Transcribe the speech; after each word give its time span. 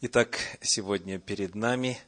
Итак, 0.00 0.38
сегодня 0.60 1.18
перед 1.18 1.54
нами 1.54 1.98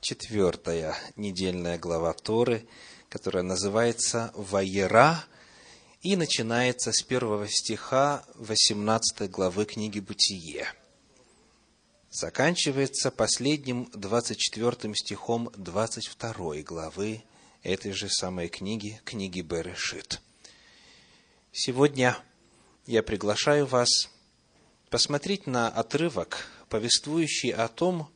четвертая 0.00 0.94
недельная 1.16 1.76
глава 1.76 2.12
Торы, 2.12 2.68
которая 3.08 3.42
называется 3.42 4.30
«Ваера» 4.36 5.24
и 6.02 6.14
начинается 6.14 6.92
с 6.92 7.02
первого 7.02 7.48
стиха 7.48 8.24
18 8.34 9.28
главы 9.30 9.64
книги 9.64 9.98
«Бытие». 9.98 10.68
Заканчивается 12.10 13.10
последним 13.10 13.90
24 13.92 14.94
стихом 14.94 15.50
22 15.56 16.62
главы 16.62 17.24
этой 17.62 17.92
же 17.92 18.08
самой 18.08 18.48
книги, 18.48 19.00
книги 19.04 19.40
Берешит. 19.40 20.20
Сегодня 21.50 22.16
я 22.86 23.02
приглашаю 23.02 23.66
вас 23.66 23.88
посмотреть 24.90 25.46
на 25.46 25.68
отрывок, 25.68 26.46
повествующий 26.72 27.50
о 27.50 27.68
том, 27.68 28.10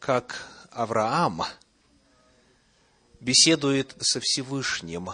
как 0.00 0.50
Авраам 0.72 1.44
беседует 3.20 3.94
со 4.00 4.18
Всевышним 4.18 5.10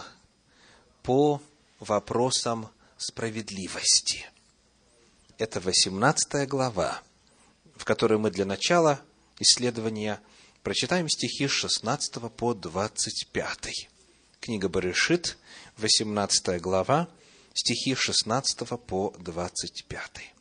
по 1.03 1.39
вопросам 1.79 2.71
справедливости. 2.97 4.25
Это 5.37 5.59
18 5.59 6.49
глава, 6.49 7.03
в 7.75 7.85
которой 7.85 8.17
мы 8.17 8.31
для 8.31 8.45
начала 8.45 8.99
исследования 9.37 10.19
прочитаем 10.63 11.07
стихи 11.07 11.47
с 11.47 11.51
16 11.51 12.31
по 12.35 12.55
25. 12.55 13.89
Книга 14.39 14.69
Барышит, 14.69 15.37
18 15.77 16.59
глава, 16.59 17.09
стихи 17.53 17.93
с 17.93 17.99
16 17.99 18.67
по 18.87 19.13
25. 19.19 20.33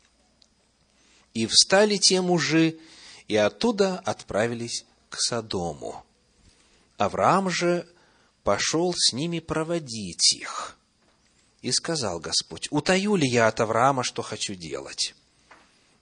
И 1.34 1.46
встали 1.46 1.96
те 1.96 2.20
мужи, 2.20 2.78
и 3.28 3.36
оттуда 3.36 3.98
отправились 3.98 4.84
к 5.08 5.20
Содому. 5.20 6.04
Авраам 6.96 7.48
же 7.50 7.86
пошел 8.42 8.92
с 8.96 9.12
ними 9.12 9.38
проводить 9.38 10.34
их. 10.34 10.76
И 11.62 11.72
сказал 11.72 12.20
Господь, 12.20 12.68
утаю 12.70 13.16
ли 13.16 13.28
я 13.28 13.46
от 13.46 13.60
Авраама, 13.60 14.02
что 14.02 14.22
хочу 14.22 14.54
делать? 14.54 15.14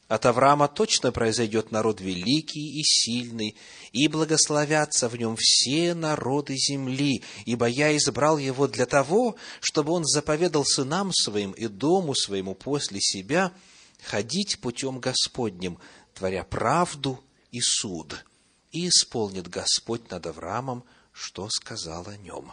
От 0.07 0.25
Авраама 0.25 0.69
точно 0.69 1.13
произойдет 1.13 1.71
народ 1.71 2.01
великий 2.01 2.81
и 2.81 2.83
сильный, 2.83 3.57
и 3.93 4.09
благословятся 4.09 5.09
в 5.09 5.17
нем 5.17 5.37
все 5.39 5.93
народы 5.93 6.57
земли, 6.57 7.23
ибо 7.45 7.67
я 7.67 7.95
избрал 7.95 8.39
его 8.39 8.67
для 8.67 8.87
того, 8.87 9.37
чтобы 9.61 9.93
он 9.93 10.05
заповедал 10.07 10.65
сынам 10.65 11.13
своим 11.13 11.53
и 11.53 11.67
дому 11.67 12.15
своему 12.15 12.55
после 12.55 13.01
себя– 13.01 13.53
ходить 14.03 14.61
путем 14.61 15.01
Господним, 15.01 15.79
творя 16.15 16.45
правду 16.45 17.23
и 17.51 17.61
суд, 17.61 18.25
и 18.73 18.89
исполнит 18.89 19.49
Господь 19.49 20.11
над 20.11 20.27
Авраамом, 20.27 20.85
что 21.13 21.49
сказал 21.51 22.09
о 22.09 22.17
нем. 22.17 22.53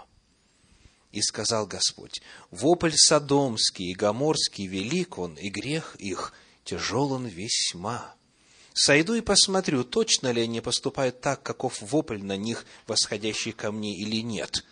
И 1.11 1.21
сказал 1.21 1.65
Господь, 1.65 2.21
вопль 2.51 2.95
Содомский 2.95 3.91
и 3.91 3.95
Гоморский 3.95 4.67
велик 4.67 5.17
он, 5.17 5.35
и 5.35 5.49
грех 5.49 5.95
их 5.97 6.33
тяжел 6.65 7.13
он 7.13 7.25
весьма. 7.25 8.15
Сойду 8.73 9.13
и 9.13 9.21
посмотрю, 9.21 9.85
точно 9.85 10.31
ли 10.31 10.41
они 10.41 10.59
поступают 10.59 11.21
так, 11.21 11.41
каков 11.41 11.81
вопль 11.81 12.21
на 12.21 12.35
них, 12.35 12.65
восходящий 12.87 13.53
ко 13.53 13.71
мне, 13.71 13.97
или 13.97 14.21
нет. 14.21 14.65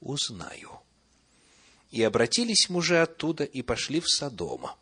Узнаю. 0.00 0.80
И 1.90 2.00
обратились 2.04 2.68
мужи 2.68 3.02
оттуда 3.02 3.42
и 3.42 3.62
пошли 3.62 3.98
в 3.98 4.08
Содома. 4.08 4.76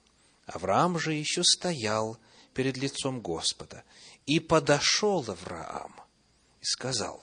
Авраам 0.48 0.98
же 0.98 1.12
еще 1.12 1.44
стоял 1.44 2.18
перед 2.54 2.78
лицом 2.78 3.20
Господа. 3.20 3.84
И 4.26 4.40
подошел 4.40 5.24
Авраам 5.28 5.94
и 6.60 6.64
сказал, 6.64 7.22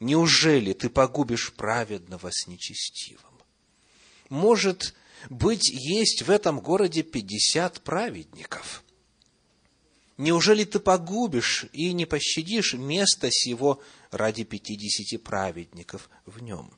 «Неужели 0.00 0.72
ты 0.72 0.90
погубишь 0.90 1.52
праведного 1.52 2.30
с 2.32 2.46
нечестивым? 2.48 3.24
Может 4.28 4.94
быть, 5.30 5.70
есть 5.70 6.22
в 6.22 6.30
этом 6.30 6.60
городе 6.60 7.02
пятьдесят 7.02 7.80
праведников? 7.80 8.82
Неужели 10.16 10.64
ты 10.64 10.80
погубишь 10.80 11.66
и 11.72 11.92
не 11.92 12.06
пощадишь 12.06 12.74
место 12.74 13.28
сего 13.30 13.80
ради 14.10 14.42
пятидесяти 14.42 15.16
праведников 15.16 16.10
в 16.26 16.42
нем? 16.42 16.72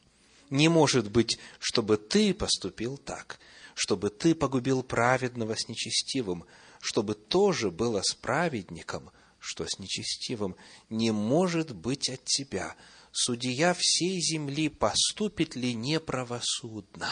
Не 0.50 0.68
может 0.68 1.10
быть, 1.10 1.38
чтобы 1.58 1.96
ты 1.96 2.34
поступил 2.34 2.98
так 2.98 3.40
чтобы 3.74 4.10
ты 4.10 4.34
погубил 4.34 4.82
праведного 4.82 5.54
с 5.56 5.68
нечестивым, 5.68 6.44
чтобы 6.80 7.14
тоже 7.14 7.70
было 7.70 8.02
с 8.02 8.14
праведником, 8.14 9.10
что 9.38 9.66
с 9.66 9.78
нечестивым, 9.78 10.56
не 10.88 11.10
может 11.10 11.74
быть 11.74 12.08
от 12.08 12.24
тебя. 12.24 12.76
Судья 13.12 13.74
всей 13.76 14.20
земли 14.20 14.68
поступит 14.68 15.56
ли 15.56 15.74
неправосудно? 15.74 17.10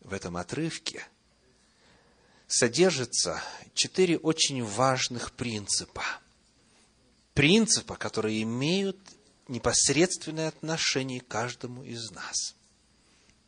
В 0.00 0.12
этом 0.12 0.36
отрывке 0.36 1.04
содержится 2.46 3.42
четыре 3.74 4.18
очень 4.18 4.62
важных 4.62 5.32
принципа. 5.32 6.04
Принципа, 7.34 7.96
которые 7.96 8.42
имеют 8.42 8.98
непосредственное 9.48 10.48
отношение 10.48 11.20
к 11.20 11.28
каждому 11.28 11.82
из 11.82 12.10
нас. 12.10 12.55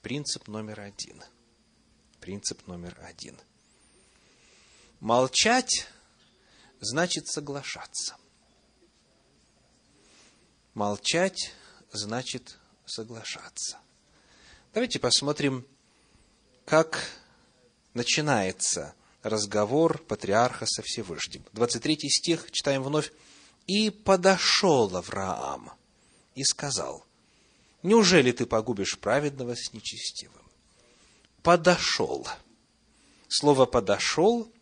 Принцип 0.02 0.46
номер 0.46 0.80
один. 0.80 1.22
Принцип 2.20 2.66
номер 2.66 2.96
один. 3.02 3.36
Молчать 5.00 5.86
значит 6.80 7.26
соглашаться. 7.26 8.16
Молчать 10.74 11.52
значит 11.90 12.58
соглашаться. 12.86 13.78
Давайте 14.72 15.00
посмотрим, 15.00 15.66
как 16.64 17.02
начинается 17.94 18.94
разговор 19.22 19.98
патриарха 19.98 20.66
со 20.66 20.82
Всевышним. 20.82 21.44
23 21.54 22.08
стих, 22.08 22.50
читаем 22.52 22.82
вновь. 22.82 23.12
«И 23.66 23.90
подошел 23.90 24.96
Авраам 24.96 25.72
и 26.34 26.44
сказал, 26.44 27.04
Неужели 27.88 28.32
ты 28.32 28.44
погубишь 28.44 28.98
праведного 28.98 29.54
с 29.56 29.72
нечестивым? 29.72 30.44
Подошел. 31.42 32.28
Слово 33.28 33.64
подошел 33.64 34.52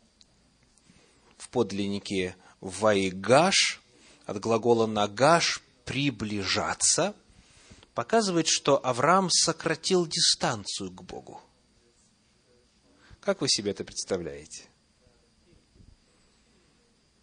в 1.37 1.49
подлиннике 1.49 2.37
вайгаш 2.61 3.83
от 4.27 4.39
глагола 4.39 4.87
нагаш 4.87 5.61
приближаться 5.85 7.17
показывает, 7.95 8.47
что 8.47 8.79
Авраам 8.87 9.29
сократил 9.29 10.07
дистанцию 10.07 10.93
к 10.93 11.03
Богу. 11.03 11.43
Как 13.21 13.41
вы 13.41 13.49
себе 13.49 13.73
это 13.73 13.83
представляете? 13.83 14.69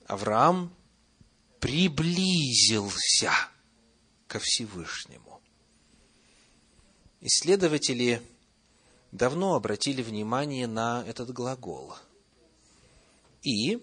Авраам 0.08 0.76
приблизился 1.62 3.32
ко 4.28 4.40
Всевышнему. 4.40 5.33
Исследователи 7.26 8.22
давно 9.14 9.56
обратили 9.56 10.02
внимание 10.02 10.68
на 10.68 11.06
этот 11.08 11.32
глагол. 11.32 11.96
И 13.44 13.82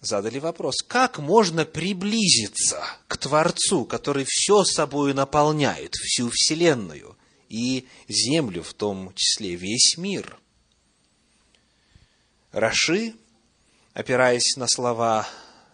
задали 0.00 0.40
вопрос, 0.40 0.82
как 0.82 1.20
можно 1.20 1.64
приблизиться 1.64 2.82
к 3.06 3.16
Творцу, 3.16 3.84
который 3.84 4.24
все 4.26 4.64
собой 4.64 5.14
наполняет, 5.14 5.94
всю 5.94 6.30
Вселенную 6.30 7.16
и 7.48 7.86
Землю, 8.08 8.64
в 8.64 8.74
том 8.74 9.14
числе 9.14 9.54
весь 9.54 9.96
мир. 9.98 10.36
Раши, 12.50 13.14
опираясь 13.92 14.56
на 14.56 14.66
слова 14.66 15.28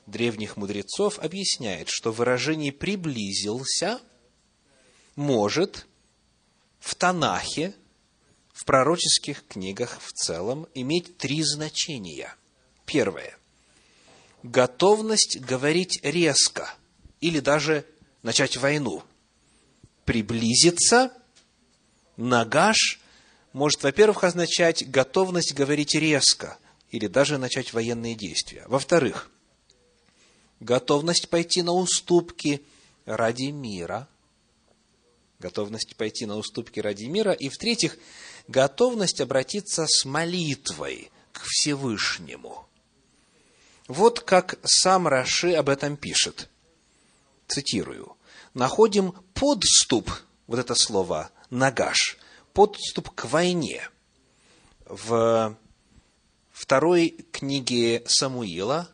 древних 0.05 0.59
мудрецов, 0.59 1.19
объясняет, 1.19 1.89
что 1.89 2.13
выражение 2.13 2.73
«приблизился»– 2.73 4.03
может 5.17 5.87
в 6.79 6.95
Танахе, 6.95 7.75
в 8.53 8.65
пророческих 8.65 9.45
книгах 9.49 9.99
в 10.01 10.13
целом 10.13 10.69
иметь 10.75 11.19
три 11.19 11.43
значения. 11.43 12.35
Первое. 12.85 13.37
Готовность 14.43 15.41
говорить 15.41 15.99
резко 16.03 16.73
или 17.21 17.41
даже 17.41 17.85
начать 18.23 18.57
войну. 18.57 19.03
Приблизиться, 20.05 21.13
нагаш 22.17 23.01
может, 23.53 23.83
во-первых, 23.83 24.23
означать 24.23 24.89
готовность 24.89 25.55
говорить 25.55 25.95
резко 25.95 26.59
или 26.91 27.07
даже 27.07 27.39
начать 27.39 27.73
военные 27.73 28.15
действия. 28.15 28.65
Во-вторых, 28.69 29.31
готовность 30.61 31.31
пойти 31.31 31.63
на 31.63 31.73
уступки 31.73 32.63
ради 33.07 33.51
мира– 33.51 34.09
готовность 35.39 35.97
пойти 35.97 36.27
на 36.27 36.37
уступки 36.37 36.81
ради 36.81 37.05
мира, 37.05 37.33
и, 37.33 37.49
в-третьих, 37.49 37.99
готовность 38.49 39.21
обратиться 39.21 39.87
с 39.87 40.05
молитвой 40.05 41.11
к 41.33 41.43
Всевышнему. 41.45 42.67
Вот 43.89 44.21
как 44.21 44.59
сам 44.65 45.07
Раши 45.07 45.53
об 45.53 45.69
этом 45.69 45.97
пишет. 45.97 46.49
Цитирую. 47.47 48.17
«Находим 48.55 49.13
подступ, 49.35 50.11
вот 50.47 50.59
это 50.59 50.75
слово, 50.75 51.31
нагаш, 51.51 52.17
подступ 52.55 53.11
к 53.11 53.27
войне 53.27 53.91
в 54.89 55.57
второй 56.53 57.11
книге 57.33 58.03
Самуила, 58.07 58.89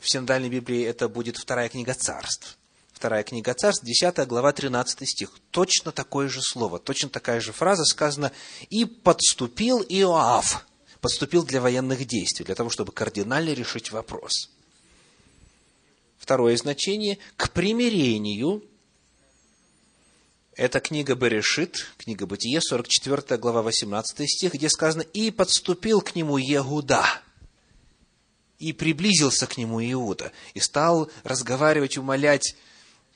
в 0.00 0.08
синодальной 0.08 0.48
Библии 0.48 0.82
это 0.82 1.08
будет 1.08 1.36
вторая 1.36 1.68
книга 1.68 1.94
царств. 1.94 2.58
Вторая 3.02 3.24
книга 3.24 3.52
царств, 3.52 3.84
10 3.84 4.28
глава, 4.28 4.52
13 4.52 5.08
стих. 5.08 5.32
Точно 5.50 5.90
такое 5.90 6.28
же 6.28 6.40
слово, 6.40 6.78
точно 6.78 7.08
такая 7.08 7.40
же 7.40 7.50
фраза 7.50 7.84
сказана 7.84 8.30
«И 8.70 8.84
подступил 8.84 9.82
Иоав» 9.82 10.64
подступил 11.00 11.44
для 11.44 11.60
военных 11.60 12.06
действий, 12.06 12.44
для 12.44 12.54
того, 12.54 12.70
чтобы 12.70 12.92
кардинально 12.92 13.54
решить 13.54 13.90
вопрос. 13.90 14.50
Второе 16.16 16.56
значение– 16.56 17.18
к 17.36 17.50
примирению. 17.50 18.62
Это 20.54 20.78
книга 20.78 21.16
Берешит, 21.16 21.88
книга 21.98 22.26
Бытие, 22.26 22.60
44 22.60 23.36
глава, 23.36 23.62
18 23.62 24.30
стих, 24.30 24.54
где 24.54 24.68
сказано 24.68 25.02
«И 25.02 25.32
подступил 25.32 26.02
к 26.02 26.14
нему 26.14 26.36
Егуда» 26.36 27.04
и 28.60 28.72
приблизился 28.72 29.48
к 29.48 29.56
нему 29.56 29.82
Иуда, 29.82 30.30
и 30.54 30.60
стал 30.60 31.10
разговаривать, 31.24 31.98
умолять, 31.98 32.54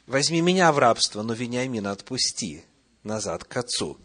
возьми 0.06 0.40
меня 0.40 0.72
в 0.72 0.78
рабство, 0.78 1.22
но 1.22 1.34
Вениамина 1.34 1.92
отпусти 1.92 2.64
назад 3.02 3.44
к 3.44 3.56
отцу. 3.56 3.98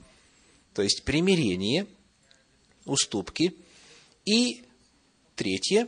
То 0.74 0.82
есть 0.82 1.04
примирение, 1.04 1.88
уступки– 2.86 3.56
и 4.26 4.64
третье, 5.36 5.88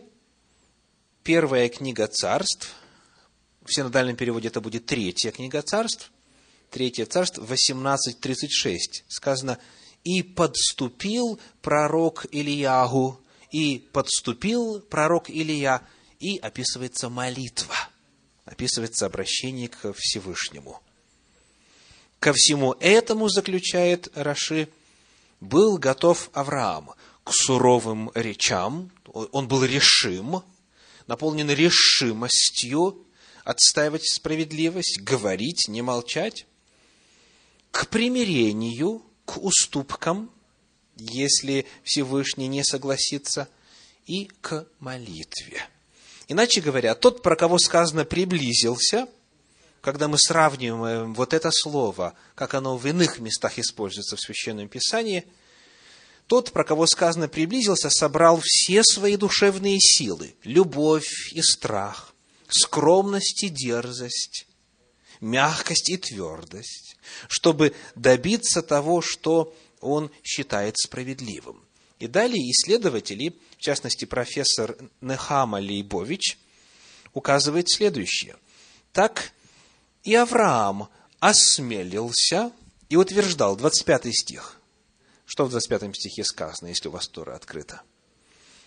первая 1.24 1.69
книга 1.69 2.07
царств, 2.07 2.74
в 3.63 3.74
синодальном 3.74 4.15
переводе 4.15 4.48
это 4.48 4.60
будет 4.60 4.88
третья 4.88 5.31
книга 5.31 5.62
царств, 5.62 6.12
третье 6.71 7.06
царство, 7.06 7.44
18.36, 7.44 8.77
сказано, 9.07 9.59
«И 10.04 10.24
подступил 10.24 11.39
пророк 11.62 12.25
Ильягу, 12.31 13.21
и 13.51 13.88
подступил 13.94 14.81
пророк 14.81 15.30
Илья», 15.30 15.88
и 16.19 16.38
описывается 16.38 17.09
молитва, 17.09 17.75
описывается 18.45 19.06
обращение 19.06 19.68
к 19.68 19.94
Всевышнему. 19.94 20.81
Ко 22.19 22.34
всему 22.34 22.74
этому, 22.80 23.30
заключает 23.30 24.10
Раши, 24.16 24.69
был 25.40 25.78
готов 25.78 26.30
Авраам– 26.34 26.92
к 27.24 27.31
суровым 27.34 28.12
речам, 28.16 28.92
он 29.06 29.48
был 29.48 29.63
решим, 29.63 30.44
наполнен 31.07 31.50
решимостью 31.50 33.06
отстаивать 33.44 34.06
справедливость, 34.06 35.01
говорить, 35.01 35.68
не 35.68 35.81
молчать, 35.81 36.45
к 37.72 37.88
примирению, 37.88 39.04
к 39.25 39.38
уступкам, 39.38 40.30
если 40.98 41.66
Всевышний 41.84 42.48
не 42.48 42.63
согласится, 42.63 43.50
и 44.06 44.25
к 44.42 44.68
молитве. 44.80 45.68
Иначе 46.27 46.61
говоря, 46.61 46.95
тот, 46.95 47.21
про 47.21 47.35
кого 47.35 47.57
сказано 47.57 48.05
«приблизился», 48.05 49.07
когда 49.81 50.07
мы 50.07 50.17
сравниваем 50.17 51.13
вот 51.13 51.33
это 51.33 51.51
слово, 51.51 52.13
как 52.35 52.53
оно 52.53 52.77
в 52.77 52.87
иных 52.87 53.19
местах 53.19 53.59
используется 53.59 54.15
в 54.15 54.21
Священном 54.21 54.69
Писании– 54.69 55.25
тот, 56.27 56.51
про 56.51 56.63
кого 56.63 56.87
сказано 56.87 57.27
приблизился, 57.27 57.89
собрал 57.89 58.41
все 58.43 58.83
свои 58.83 59.17
душевные 59.17 59.79
силы, 59.79 60.35
любовь 60.43 61.31
и 61.33 61.41
страх, 61.41 62.13
скромность 62.47 63.43
и 63.43 63.49
дерзость, 63.49 64.47
мягкость 65.19 65.89
и 65.89 65.97
твердость, 65.97 66.95
чтобы 67.27 67.75
добиться 67.95 68.61
того, 68.61 69.01
что 69.01 69.53
он 69.81 70.11
считает 70.23 70.77
справедливым. 70.77 71.62
И 72.03 72.07
далее 72.07 72.51
исследователи, 72.51 73.33
в 73.57 73.61
частности 73.61 74.03
профессор 74.03 74.75
Нехама 75.00 75.61
Лейбович, 75.61 76.38
указывает 77.13 77.69
следующее. 77.69 78.35
Так 78.91 79.31
и 80.03 80.13
Авраам 80.13 80.89
осмелился 81.21 82.51
и 82.89 82.97
утверждал, 82.97 83.55
25 83.55 84.13
стих, 84.13 84.59
что 85.25 85.45
в 85.45 85.51
25 85.51 85.95
стихе 85.95 86.25
сказано, 86.25 86.67
если 86.67 86.89
у 86.89 86.91
вас 86.91 87.07
Тора 87.07 87.35
открыта? 87.35 87.83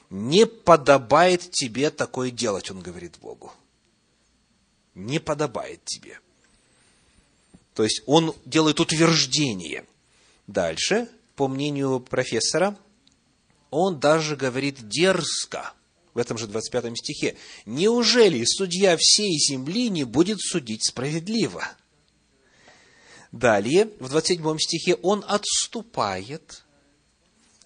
Не 0.09 0.47
подобает 0.47 1.51
тебе 1.51 1.91
такое 1.91 2.31
делать, 2.31 2.71
он 2.71 2.81
говорит 2.81 3.19
Богу. 3.19 3.53
Не 4.95 5.19
подобает 5.19 5.85
тебе. 5.85 6.21
То 7.75 7.85
есть 7.85 8.01
он 8.07 8.35
делает 8.47 8.81
утверждение. 8.81 9.85
Дальше, 10.47 11.11
по 11.35 11.49
мнению 11.49 12.01
профессора, 12.01 12.79
он 13.77 14.01
даже 14.01 14.37
говорит 14.37 14.89
дерзко, 14.89 15.73
в 16.15 16.19
этом 16.19 16.39
же 16.39 16.47
25 16.47 16.97
стихе, 16.97 17.37
«Неужели 17.67 18.45
судья 18.45 18.97
всей 18.99 19.39
земли 19.39 19.89
не 19.91 20.05
будет 20.05 20.41
судить 20.41 20.87
справедливо?» 20.87 21.69
Далее, 23.33 23.91
в 24.01 24.09
27 24.09 24.59
стихе, 24.59 24.95
он 25.03 25.25
отступает 25.27 26.65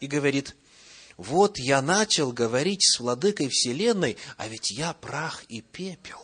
и 0.00 0.06
говорит, 0.06 0.56
вот 1.16 1.58
я 1.58 1.82
начал 1.82 2.32
говорить 2.32 2.82
с 2.82 2.98
владыкой 2.98 3.48
вселенной, 3.48 4.16
а 4.38 4.48
ведь 4.48 4.70
я 4.70 4.94
прах 4.94 5.44
и 5.48 5.60
пепел. 5.60 6.18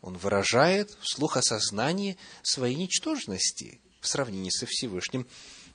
Он 0.00 0.16
выражает 0.16 0.96
вслух 1.00 1.36
осознание 1.36 2.16
своей 2.44 2.76
ничтожности 2.76 3.80
в 4.00 4.06
сравнении 4.06 4.50
со 4.50 4.66
Всевышним. 4.66 5.26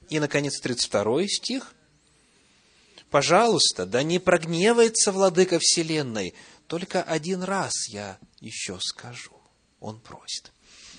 И, 0.08 0.20
наконец, 0.20 0.58
32 0.62 1.28
стих. 1.28 1.76
«Пожалуйста, 3.12 3.86
да 3.86 4.04
не 4.04 4.20
прогневается 4.20 5.12
владыка 5.12 5.60
вселенной, 5.60 6.34
только 6.66 7.04
один 7.04 7.44
раз 7.44 7.90
я 7.90 8.18
еще 8.40 8.80
скажу». 8.82 9.34
Он 9.82 10.00
просит. 10.00 10.52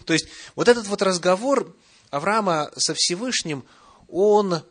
То 0.04 0.12
есть, 0.12 0.26
вот 0.54 0.68
этот 0.68 0.86
вот 0.88 1.00
разговор 1.00 1.74
Авраама 2.10 2.70
со 2.76 2.92
Всевышним, 2.94 3.64
он 4.08 4.62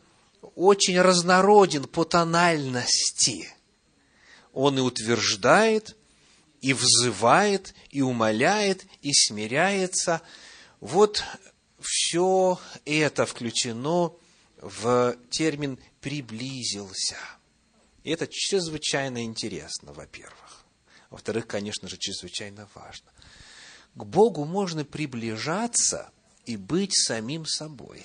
очень 0.54 1.00
разнороден 1.00 1.84
по 1.84 2.04
тональности. 2.04 3.52
Он 4.52 4.78
и 4.78 4.82
утверждает, 4.82 5.96
и 6.60 6.72
взывает, 6.74 7.74
и 7.90 8.02
умоляет, 8.02 8.86
и 9.00 9.12
смиряется. 9.12 10.22
Вот 10.78 11.24
все 11.80 12.60
это 12.84 13.26
включено 13.26 14.12
в 14.60 15.16
термин 15.30 15.80
«приблизился». 16.02 17.16
И 18.04 18.10
это 18.10 18.26
чрезвычайно 18.30 19.24
интересно, 19.24 19.94
во-первых. 19.94 20.64
Во-вторых, 21.08 21.46
конечно 21.46 21.88
же, 21.88 21.96
чрезвычайно 21.96 22.68
важно 22.74 23.10
к 23.94 24.04
Богу 24.04 24.44
можно 24.44 24.84
приближаться 24.84 26.10
и 26.46 26.56
быть 26.56 26.94
самим 26.94 27.46
собой. 27.46 28.04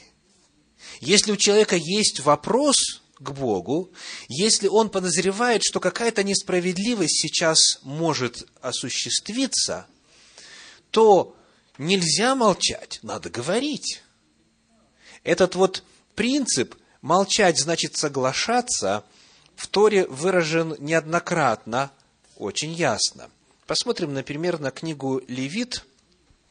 Если 1.00 1.32
у 1.32 1.38
человека 1.38 1.76
есть 1.76 2.20
вопрос 2.20 3.02
к 3.16 3.32
Богу, 3.32 3.92
если 4.28 4.68
он 4.68 4.90
подозревает, 4.90 5.64
что 5.64 5.80
какая-то 5.80 6.24
несправедливость 6.24 7.20
сейчас 7.20 7.80
может 7.84 8.48
осуществиться, 8.62 9.88
то 10.92 11.36
нельзя 11.78 12.36
молчать, 12.36 13.00
надо 13.02 13.30
говорить. 13.30 14.04
Этот 15.24 15.56
вот 15.56 15.84
принцип 16.16 16.76
молчать 17.08 17.58
значит 17.58 17.96
соглашаться 17.96 19.06
в 19.56 19.68
Торе 19.68 20.06
выражен 20.08 20.76
неоднократно, 20.78 21.90
очень 22.36 22.74
ясно. 22.74 23.30
Посмотрим, 23.66 24.14
например, 24.14 24.60
на 24.60 24.72
книгу 24.72 25.22
Левит, 25.30 25.86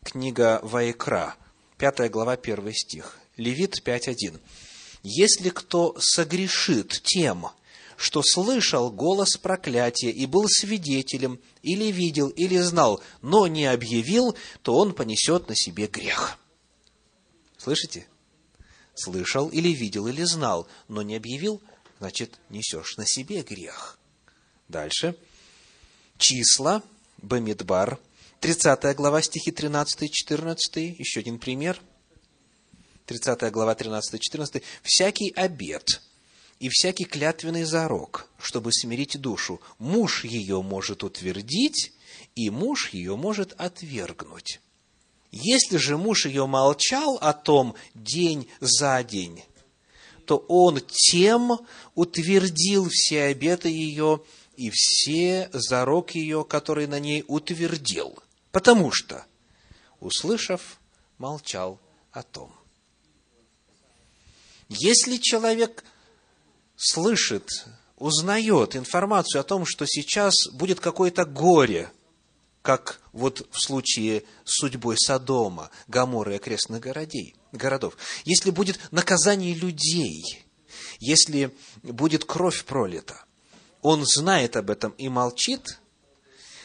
книга 0.02 0.60
Ваекра, 0.62 1.36
5 1.76 2.10
глава, 2.10 2.32
1 2.32 2.72
стих. 2.72 3.18
Левит 3.36 3.82
5.1. 3.86 4.40
«Если 5.02 5.50
кто 5.50 5.94
согрешит 6.00 7.02
тем, 7.04 7.48
что 7.98 8.22
слышал 8.22 8.90
голос 8.90 9.36
проклятия 9.36 10.10
и 10.10 10.24
был 10.24 10.48
свидетелем, 10.48 11.38
или 11.62 11.92
видел, 11.92 12.28
или 12.28 12.56
знал, 12.58 13.02
но 13.20 13.46
не 13.46 13.66
объявил, 13.66 14.34
то 14.62 14.74
он 14.74 14.94
понесет 14.94 15.50
на 15.50 15.54
себе 15.54 15.86
грех». 15.86 16.38
Слышите? 17.58 18.06
Слышал 18.96 19.48
или 19.50 19.68
видел, 19.68 20.08
или 20.08 20.22
знал, 20.22 20.66
но 20.88 21.02
не 21.02 21.16
объявил, 21.16 21.62
значит, 21.98 22.38
несешь 22.48 22.96
на 22.96 23.06
себе 23.06 23.42
грех. 23.42 23.98
Дальше. 24.68 25.16
Числа, 26.18 26.82
Бамидбар, 27.18 27.98
30 28.40 28.96
глава, 28.96 29.20
стихи 29.22 29.52
13 29.52 30.02
и 30.02 30.10
14, 30.10 30.98
еще 30.98 31.20
один 31.20 31.38
пример. 31.38 31.80
30 33.04 33.52
глава, 33.52 33.74
13 33.74 34.14
и 34.14 34.18
14. 34.18 34.62
«Всякий 34.82 35.30
обед, 35.30 36.00
и 36.58 36.68
всякий 36.70 37.04
клятвенный 37.04 37.64
зарок, 37.64 38.28
чтобы 38.38 38.72
смирить 38.72 39.20
душу, 39.20 39.60
муж 39.78 40.24
ее 40.24 40.62
может 40.62 41.04
утвердить, 41.04 41.92
и 42.34 42.50
муж 42.50 42.90
ее 42.90 43.16
может 43.16 43.52
отвергнуть. 43.58 44.60
Если 45.30 45.76
же 45.76 45.96
муж 45.96 46.26
ее 46.26 46.46
молчал 46.46 47.18
о 47.20 47.32
том 47.32 47.74
день 47.94 48.48
за 48.60 49.02
день, 49.02 49.42
то 50.24 50.38
он 50.48 50.80
тем 50.80 51.58
утвердил 51.94 52.88
все 52.90 53.24
обеты 53.24 53.68
ее 53.68 54.22
и 54.56 54.70
все 54.72 55.48
зарок 55.52 56.14
ее, 56.14 56.44
который 56.44 56.86
на 56.86 56.98
ней 56.98 57.24
утвердил, 57.26 58.18
потому 58.50 58.90
что, 58.92 59.24
услышав, 60.00 60.80
молчал 61.18 61.80
о 62.12 62.22
том. 62.22 62.52
Если 64.68 65.18
человек 65.18 65.84
слышит, 66.76 67.48
узнает 67.96 68.74
информацию 68.74 69.40
о 69.40 69.44
том, 69.44 69.64
что 69.64 69.86
сейчас 69.86 70.34
будет 70.52 70.80
какое-то 70.80 71.24
горе, 71.24 71.90
как 72.66 73.00
вот 73.12 73.46
в 73.52 73.60
случае 73.64 74.24
с 74.44 74.58
судьбой 74.58 74.96
Содома, 74.98 75.70
Гаморы 75.86 76.32
и 76.32 76.36
окрестных 76.36 76.80
городей, 76.80 77.36
городов, 77.52 77.96
если 78.24 78.50
будет 78.50 78.80
наказание 78.90 79.54
людей, 79.54 80.44
если 80.98 81.56
будет 81.84 82.24
кровь 82.24 82.64
пролита, 82.64 83.24
он 83.82 84.04
знает 84.04 84.56
об 84.56 84.70
этом 84.70 84.90
и 84.98 85.08
молчит, 85.08 85.78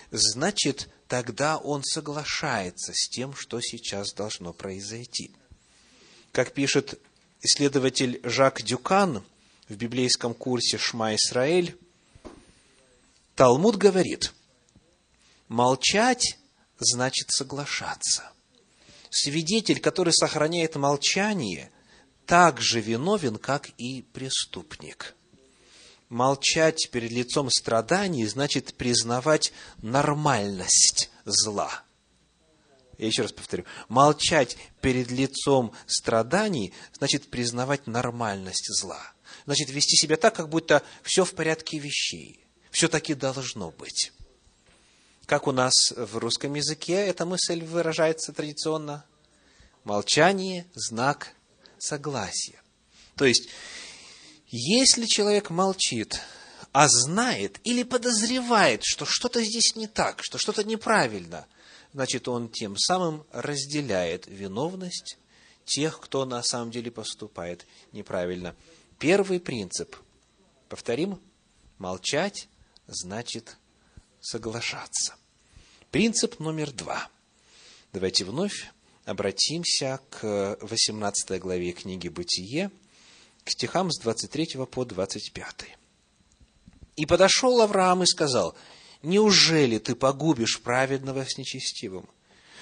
значит, 0.09 0.89
тогда 1.07 1.57
он 1.57 1.83
соглашается 1.83 2.93
с 2.95 3.07
тем, 3.07 3.35
что 3.35 3.61
сейчас 3.61 4.11
должно 4.11 4.53
произойти. 4.53 5.29
Как 6.31 6.51
пишет 6.51 6.99
исследователь 7.43 8.21
Жак 8.23 8.63
Дюкан 8.63 9.23
в 9.69 9.75
библейском 9.75 10.33
курсе 10.33 10.79
«Шма 10.79 11.13
Исраэль», 11.13 11.77
Талмуд 13.35 13.75
говорит, 13.75 14.33
молчать 15.51 16.37
значит 16.79 17.29
соглашаться. 17.29 18.31
Свидетель, 19.09 19.79
который 19.79 20.13
сохраняет 20.13 20.75
молчание, 20.75 21.71
так 22.25 22.61
же 22.61 22.79
виновен, 22.79 23.37
как 23.37 23.69
и 23.77 24.01
преступник– 24.01 25.15
молчать 26.11 26.89
перед 26.91 27.09
лицом 27.11 27.49
страданий 27.49 28.25
значит 28.27 28.75
признавать 28.75 29.53
нормальность 29.81 31.09
зла. 31.23 31.83
Я 32.97 33.07
еще 33.07 33.21
раз 33.21 33.31
повторю. 33.31 33.63
Молчать 33.87 34.57
перед 34.81 35.09
лицом 35.09 35.73
страданий 35.87 36.73
значит 36.93 37.29
признавать 37.29 37.87
нормальность 37.87 38.67
зла. 38.81 39.01
Значит, 39.45 39.69
вести 39.69 39.95
себя 39.95 40.17
так, 40.17 40.35
как 40.35 40.49
будто 40.49 40.83
все 41.01 41.23
в 41.23 41.33
порядке 41.33 41.79
вещей. 41.79 42.45
Все 42.71 42.89
таки 42.89 43.13
должно 43.13 43.71
быть. 43.71 44.11
Как 45.31 45.47
у 45.47 45.53
нас 45.53 45.93
в 45.95 46.17
русском 46.17 46.55
языке 46.55 46.93
эта 46.93 47.25
мысль 47.25 47.63
выражается 47.63 48.33
традиционно? 48.33 49.05
Молчание– 49.85 50.67
знак 50.73 51.31
согласия. 51.77 52.61
То 53.15 53.23
есть, 53.23 53.47
если 54.47 55.05
человек 55.05 55.49
молчит, 55.49 56.19
а 56.73 56.89
знает 56.89 57.61
или 57.63 57.83
подозревает, 57.83 58.81
что 58.83 59.05
что-то 59.07 59.41
здесь 59.41 59.77
не 59.77 59.87
так, 59.87 60.21
что 60.21 60.37
что-то 60.37 60.65
неправильно, 60.65 61.47
значит, 61.93 62.27
он 62.27 62.49
тем 62.49 62.75
самым 62.77 63.25
разделяет 63.31 64.27
виновность 64.27 65.17
тех, 65.63 66.01
кто 66.01 66.25
на 66.25 66.43
самом 66.43 66.71
деле 66.71 66.91
поступает 66.91 67.65
неправильно. 67.93 68.53
Первый 68.99 69.39
принцип, 69.39 69.95
повторим, 70.67 71.21
молчать 71.77 72.49
значит 72.87 73.55
соглашаться. 74.21 75.15
Принцип 75.89 76.39
номер 76.39 76.71
два. 76.71 77.09
Давайте 77.91 78.23
вновь 78.23 78.71
обратимся 79.03 79.99
к 80.09 80.57
18 80.61 81.39
главе 81.41 81.73
книги 81.73 82.07
«Бытие», 82.07 82.71
к 83.43 83.49
стихам 83.49 83.91
с 83.91 83.99
23 83.99 84.65
по 84.71 84.85
25. 84.85 85.65
«И 86.95 87.05
подошел 87.05 87.61
Авраам 87.61 88.03
и 88.03 88.05
сказал, 88.05 88.55
«Неужели 89.01 89.79
ты 89.79 89.95
погубишь 89.95 90.61
праведного 90.61 91.25
с 91.25 91.37
нечестивым? 91.37 92.07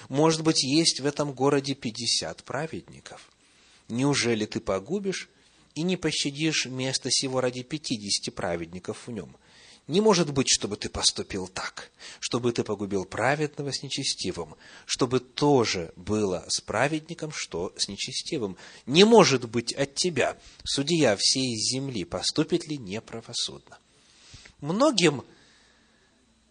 Может 0.08 0.42
быть, 0.42 0.64
есть 0.64 1.00
в 1.00 1.06
этом 1.06 1.32
городе 1.32 1.74
пятьдесят 1.74 2.42
праведников? 2.42 3.30
Неужели 3.88 4.46
ты 4.46 4.58
погубишь 4.60 5.28
и 5.74 5.82
не 5.82 5.96
пощадишь 5.98 6.66
место 6.66 7.10
сего 7.10 7.40
ради 7.40 7.62
пятидесяти 7.62 8.30
праведников 8.30 9.06
в 9.06 9.10
нем?» 9.12 9.36
Не 9.90 10.00
может 10.00 10.32
быть, 10.32 10.46
чтобы 10.48 10.76
ты 10.76 10.88
поступил 10.88 11.48
так, 11.48 11.90
чтобы 12.20 12.52
ты 12.52 12.62
погубил 12.62 13.04
праведного 13.04 13.72
с 13.72 13.82
нечестивым, 13.82 14.54
чтобы 14.86 15.18
тоже 15.18 15.92
было 15.96 16.44
с 16.46 16.60
праведником, 16.60 17.32
что 17.34 17.72
с 17.76 17.88
нечестивым. 17.88 18.56
Не 18.86 19.02
может 19.02 19.50
быть 19.50 19.72
от 19.72 19.96
тебя, 19.96 20.38
судья 20.62 21.16
всей 21.18 21.56
земли, 21.56 22.04
поступит 22.04 22.68
ли 22.68 22.78
неправосудно. 22.78 23.78
Многим 24.60 25.24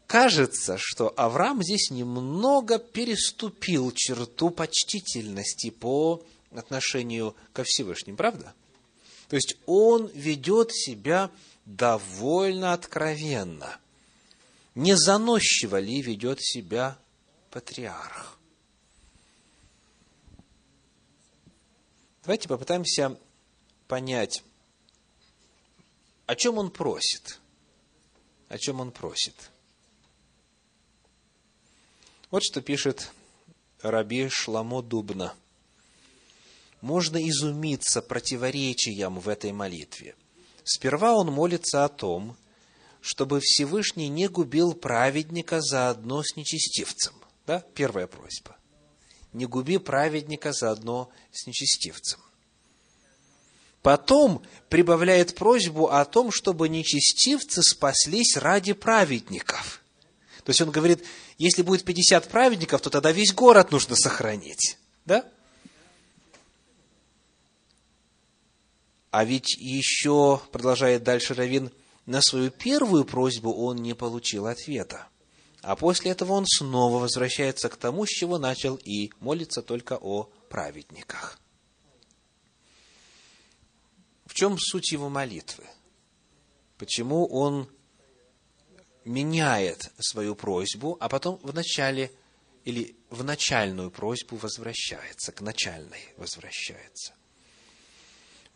кажется, 0.06 0.76
что 0.78 1.14
Авраам 1.16 1.64
здесь 1.64 1.92
немного 1.92 2.78
переступил 2.78 3.94
черту 3.96 4.50
почтительности 4.50 5.70
по 5.70 6.22
отношению 6.52 7.38
ко 7.54 7.64
Всевышнему, 7.64 8.18
правда? 8.18 8.54
То 9.30 9.38
есть 9.38 9.56
он 9.66 10.08
ведет 10.08 10.74
себя 10.74 11.32
довольно 11.70 12.74
откровенно. 12.74 13.80
Не 14.74 14.96
заносчиво 14.98 15.80
ли 15.80 16.02
ведет 16.02 16.42
себя 16.42 16.98
патриарх? 17.52 18.40
Давайте 22.24 22.48
попытаемся 22.48 23.18
понять, 23.88 24.44
о 26.26 26.36
чем 26.36 26.58
он 26.58 26.72
просит. 26.72 27.40
О 28.48 28.58
чем 28.58 28.80
он 28.80 28.92
просит. 28.92 29.52
Вот 32.32 32.44
что 32.44 32.62
пишет 32.62 33.12
Раби 33.82 34.28
Шламо 34.28 34.82
Дубна. 34.82 35.36
Можно 36.82 37.18
изумиться 37.30 38.02
противоречиям 38.02 39.20
в 39.20 39.30
этой 39.30 39.52
молитве– 39.52 40.16
Сперва 40.72 41.16
он 41.16 41.32
молится 41.32 41.84
о 41.84 41.90
том, 41.90 42.38
чтобы 43.02 43.40
Всевышний 43.42 44.08
не 44.08 44.28
губил 44.28 44.74
праведника 44.74 45.62
заодно 45.62 46.22
с 46.22 46.36
нечестивцем. 46.36 47.16
Да? 47.48 47.66
Первая 47.74 48.06
просьба. 48.06 48.56
Не 49.34 49.48
губи 49.48 49.80
праведника 49.80 50.54
заодно 50.54 51.10
с 51.32 51.48
нечестивцем. 51.48 52.20
Потом 53.82 54.44
прибавляет 54.70 55.34
просьбу 55.34 55.88
о 55.90 56.06
том, 56.06 56.32
чтобы 56.32 56.70
нечестивцы 56.70 57.64
спаслись 57.64 58.38
ради 58.38 58.74
праведников. 58.74 59.82
То 60.44 60.52
есть 60.52 60.62
он 60.62 60.70
говорит, 60.70 61.04
если 61.40 61.64
будет 61.64 61.84
50 61.84 62.30
праведников, 62.30 62.82
то 62.82 62.92
тогда 62.92 63.12
весь 63.12 63.34
город 63.34 63.72
нужно 63.72 63.96
сохранить. 63.96 64.78
Да? 65.06 65.28
А 69.12 69.26
ведь 69.26 69.56
еще, 69.58 70.42
продолжает 70.52 71.04
дальше 71.04 71.34
Равин, 71.34 71.72
на 72.06 72.22
свою 72.22 72.52
первую 72.52 73.06
просьбу 73.06 73.54
он 73.54 73.78
не 73.78 73.96
получил 73.96 74.46
ответа. 74.46 75.08
А 75.62 75.76
после 75.76 76.12
этого 76.12 76.34
он 76.34 76.46
снова 76.48 77.00
возвращается 77.00 77.70
к 77.70 77.78
тому, 77.78 78.06
с 78.06 78.10
чего 78.10 78.38
начал, 78.38 78.76
и 78.76 79.12
молится 79.20 79.62
только 79.62 79.98
о 80.00 80.30
праведниках. 80.50 81.40
В 84.26 84.34
чем 84.34 84.58
суть 84.60 84.92
его 84.92 85.10
молитвы? 85.10 85.66
Почему 86.78 87.26
он 87.28 87.68
меняет 89.06 89.92
свою 90.00 90.36
просьбу, 90.36 90.98
а 91.00 91.10
потом 91.10 91.38
в 91.44 91.54
начале 91.54 92.12
или 92.64 92.96
в 93.10 93.24
начальную 93.24 93.92
просьбу 93.92 94.38
возвращается, 94.38 95.32
к 95.32 95.42
начальной 95.42 96.14
возвращается? 96.16 97.14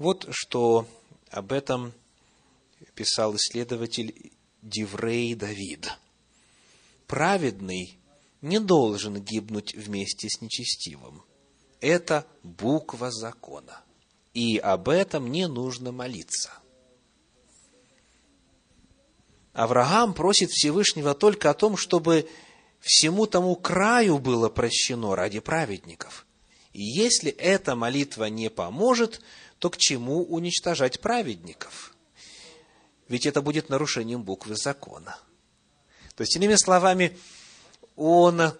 Вот 0.04 0.28
что 0.32 0.86
об 1.30 1.54
этом 1.54 1.94
писал 2.94 3.38
исследователь 3.38 4.34
Диврей 4.62 5.34
Давид. 5.34 5.94
Праведный 7.08 7.98
не 8.42 8.60
должен 8.60 9.22
гибнуть 9.24 9.74
вместе 9.74 10.28
с 10.28 10.42
нечестивым. 10.42 11.24
Это 11.80 12.28
буква 12.44 13.12
закона. 13.12 13.82
И 14.34 14.58
об 14.58 14.90
этом 14.90 15.32
не 15.32 15.48
нужно 15.48 15.94
молиться. 15.94 16.52
Авраам 19.54 20.14
просит 20.14 20.52
Всевышнего 20.52 21.14
только 21.14 21.50
о 21.50 21.54
том, 21.54 21.78
чтобы 21.78 22.28
всему 22.82 23.26
тому 23.26 23.56
краю 23.56 24.20
было 24.20 24.50
прощено 24.50 25.16
ради 25.16 25.40
праведников. 25.40 26.26
И 26.74 26.84
если 26.84 27.32
эта 27.32 27.78
молитва 27.78 28.26
не 28.26 28.50
поможет, 28.50 29.22
то 29.64 29.70
к 29.70 29.78
чему 29.78 30.26
уничтожать 30.26 31.00
праведников? 31.00 31.94
ведь 33.08 33.26
это 33.26 33.42
будет 33.42 33.70
нарушением 33.70 34.24
буквы 34.24 34.56
закона. 34.56 35.18
То 36.16 36.22
есть, 36.22 36.36
иными 36.36 36.56
словами, 36.56 37.18
он 37.96 38.54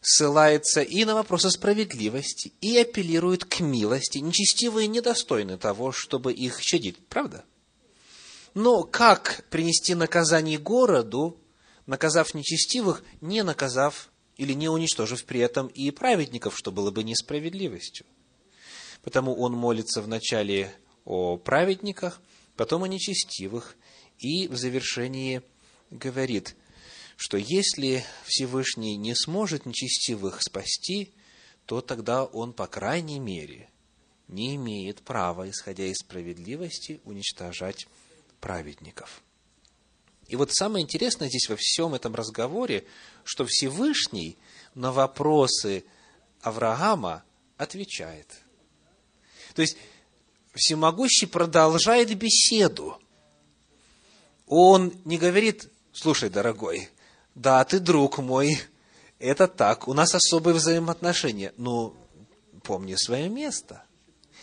ссылается 0.00 0.82
и 0.82 1.04
на 1.04 1.14
вопросы 1.14 1.50
справедливости, 1.50 2.52
и 2.60 2.76
апеллирует 2.76 3.44
к 3.44 3.60
милости. 3.60 4.18
Нечестивые 4.18 4.88
недостойны 4.88 5.56
того, 5.56 5.90
чтобы 5.90 6.32
их 6.32 6.60
щадить. 6.60 6.98
Правда? 7.08 7.44
Но 8.52 8.82
как 8.82 9.44
принести 9.50 9.94
наказание 9.94 10.58
городу, 10.58 11.36
наказав 11.86 12.34
нечестивых, 12.34 13.02
не 13.20 13.42
наказав 13.42 14.10
или 14.36 14.52
не 14.52 14.68
уничтожив 14.68 15.24
при 15.24 15.40
этом 15.40 15.68
и 15.68 15.90
праведников, 15.90 16.56
что 16.56 16.70
было 16.70 16.90
бы 16.90 17.02
несправедливостью? 17.02 18.06
Потому 19.04 19.34
он 19.34 19.52
молится 19.52 20.02
вначале 20.02 20.74
о 21.04 21.36
праведниках, 21.36 22.20
потом 22.56 22.84
о 22.84 22.88
нечестивых, 22.88 23.76
и 24.18 24.48
в 24.48 24.56
завершении 24.56 25.42
говорит– 25.90 26.56
что 27.16 27.36
если 27.36 28.04
Всевышний 28.24 28.96
не 28.96 29.14
сможет 29.14 29.66
нечестивых 29.66 30.42
спасти, 30.42 31.12
то 31.66 31.80
тогда 31.80 32.24
он, 32.24 32.52
по 32.52 32.66
крайней 32.66 33.18
мере, 33.18 33.70
не 34.28 34.56
имеет 34.56 35.02
права, 35.02 35.48
исходя 35.48 35.84
из 35.84 35.98
справедливости, 35.98 37.00
уничтожать 37.04 37.86
праведников. 38.40 39.22
И 40.26 40.36
вот 40.36 40.52
самое 40.52 40.82
интересное 40.82 41.28
здесь 41.28 41.48
во 41.48 41.56
всем 41.56 41.94
этом 41.94 42.14
разговоре, 42.14 42.86
что 43.24 43.44
Всевышний 43.46 44.38
на 44.74 44.90
вопросы 44.90 45.84
Авраама 46.40 47.24
отвечает. 47.56 48.43
То 49.54 49.62
есть, 49.62 49.76
Всемогущий 50.54 51.26
продолжает 51.26 52.16
беседу. 52.16 52.96
Он 54.46 54.92
не 55.04 55.18
говорит, 55.18 55.68
слушай, 55.92 56.30
дорогой, 56.30 56.90
да, 57.34 57.64
ты 57.64 57.80
друг 57.80 58.18
мой, 58.18 58.60
это 59.18 59.48
так, 59.48 59.88
у 59.88 59.94
нас 59.94 60.14
особые 60.14 60.54
взаимоотношения. 60.54 61.52
Ну, 61.56 61.96
помни 62.62 62.94
свое 62.94 63.28
место. 63.28 63.84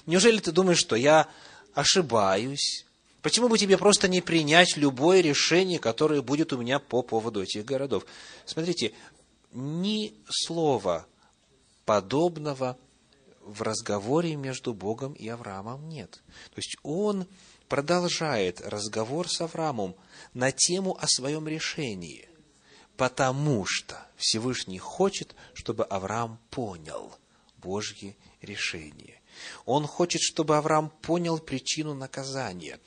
Неужели 0.06 0.40
ты 0.40 0.52
думаешь, 0.52 0.80
что 0.80 0.98
я 0.98 1.30
ошибаюсь? 1.74 2.86
Почему 3.22 3.48
бы 3.48 3.58
тебе 3.58 3.78
просто 3.78 4.10
не 4.10 4.20
принять 4.20 4.76
любое 4.76 5.22
решение, 5.22 5.80
которое 5.80 6.22
будет 6.22 6.52
у 6.52 6.58
меня 6.58 6.80
по 6.80 7.04
поводу 7.04 7.44
этих 7.44 7.64
городов? 7.64 8.06
Смотрите, 8.46 8.94
ни 9.54 10.14
слова 10.28 11.06
подобного 11.86 12.78
в 13.46 13.62
разговоре 13.62 14.36
между 14.36 14.74
Богом 14.74 15.14
и 15.14 15.28
Авраамом 15.28 15.88
нет. 15.90 16.22
То 16.54 16.58
есть 16.58 16.78
он 16.84 17.28
продолжает 17.68 18.62
разговор 18.62 19.30
с 19.30 19.42
Авраамом 19.42 19.96
на 20.34 20.52
тему 20.52 20.98
о 21.00 21.08
своем 21.08 21.48
решении 21.48 22.28
потому 23.02 23.66
что 23.68 24.06
Всевышний 24.16 24.78
хочет, 24.78 25.36
чтобы 25.56 25.86
Авраам 25.86 26.40
понял 26.52 27.12
Божье 27.58 28.16
решение. 28.44 29.20
Он 29.66 29.88
хочет, 29.88 30.22
чтобы 30.22 30.56
Авраам 30.56 30.92
понял 31.02 31.40
причину 31.40 31.96
наказания. 31.96 32.80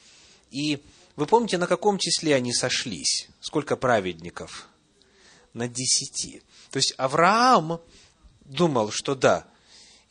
И 0.52 0.84
вы 1.16 1.26
помните, 1.26 1.58
на 1.58 1.66
каком 1.66 1.98
числе 1.98 2.36
они 2.36 2.52
сошлись? 2.52 3.28
Сколько 3.40 3.76
праведников? 3.76 4.68
На 5.52 5.66
десяти. 5.66 6.42
То 6.70 6.76
есть 6.76 6.94
Авраам 6.96 7.80
думал, 8.44 8.92
что 8.92 9.16
да, 9.16 9.48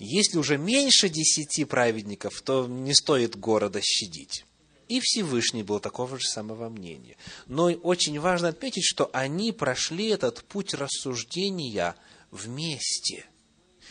если 0.04 0.38
уже 0.38 0.58
меньше 0.58 1.08
десяти 1.08 1.64
праведников, 1.64 2.42
то 2.42 2.68
не 2.68 2.94
стоит 2.94 3.38
города 3.38 3.80
щадить. 3.82 4.46
И 4.90 5.00
Всевышний 5.00 5.64
был 5.64 5.80
такого 5.80 6.20
же 6.20 6.28
самого 6.28 6.68
мнения. 6.68 7.16
Но 7.48 7.68
очень 7.68 8.20
важно 8.20 8.50
отметить, 8.50 8.84
что 8.84 9.10
они 9.14 9.54
прошли 9.54 10.10
этот 10.10 10.44
путь 10.44 10.74
рассуждения 10.74 11.96
вместе. 12.32 13.26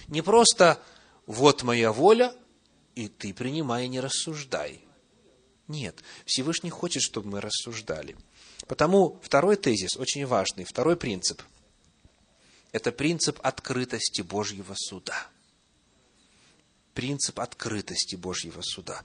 Не 0.08 0.20
просто 0.20 0.82
«вот 1.26 1.62
моя 1.62 1.92
воля, 1.92 2.34
и 2.94 3.08
ты 3.08 3.32
принимай, 3.32 3.88
не 3.88 4.00
рассуждай». 4.00 4.80
Нет, 5.66 6.02
Всевышний 6.26 6.70
хочет, 6.70 7.02
чтобы 7.02 7.30
мы 7.30 7.40
рассуждали. 7.40 8.16
Потому 8.66 9.18
второй 9.22 9.56
тезис 9.56 9.96
очень 9.96 10.26
важный, 10.26 10.64
второй 10.64 10.96
принцип– 10.96 11.40
это 12.72 12.92
принцип 12.92 13.38
открытости 13.42 14.20
Божьего 14.20 14.74
суда– 14.76 15.26
принцип 16.94 17.40
открытости 17.40 18.16
Божьего 18.16 18.62
суда. 18.62 19.02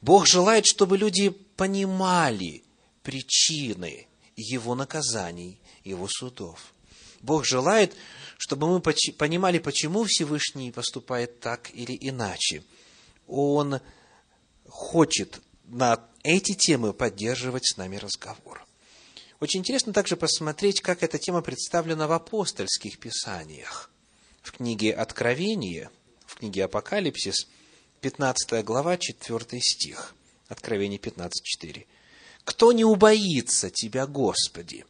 Бог 0.00 0.26
желает, 0.26 0.66
чтобы 0.66 0.98
люди 0.98 1.30
понимали 1.30 2.62
причины 3.02 4.06
Его 4.36 4.74
наказаний, 4.74 5.58
Его 5.84 6.08
судов. 6.08 6.72
Бог 7.20 7.44
желает, 7.44 7.94
чтобы 8.38 8.68
мы 8.68 8.80
понимали, 8.80 9.58
почему 9.58 10.04
Всевышний 10.04 10.72
поступает 10.72 11.40
так 11.40 11.70
или 11.72 11.96
иначе. 12.00 12.64
Он 13.28 13.80
хочет 14.68 15.40
на 15.64 16.04
эти 16.22 16.54
темы 16.54 16.92
поддерживать 16.92 17.66
с 17.66 17.76
нами 17.76 17.96
разговор. 17.96 18.66
Очень 19.40 19.60
интересно 19.60 19.92
также 19.92 20.16
посмотреть, 20.16 20.80
как 20.80 21.02
эта 21.02 21.18
тема 21.18 21.42
представлена 21.42 22.06
в 22.06 22.12
апостольских 22.12 22.98
писаниях. 22.98 23.90
В 24.42 24.52
книге 24.52 24.92
Откровения– 24.92 25.90
в 26.42 26.44
книге 26.44 26.64
Апокалипсис, 26.64 27.46
15 28.00 28.64
глава, 28.64 28.98
4 28.98 29.60
стих, 29.60 30.12
Откровение 30.48 30.98
15.4. 30.98 31.86
«Кто 32.42 32.72
не 32.72 32.84
убоится 32.84 33.70
Тебя, 33.70 34.08
Господи, 34.08 34.84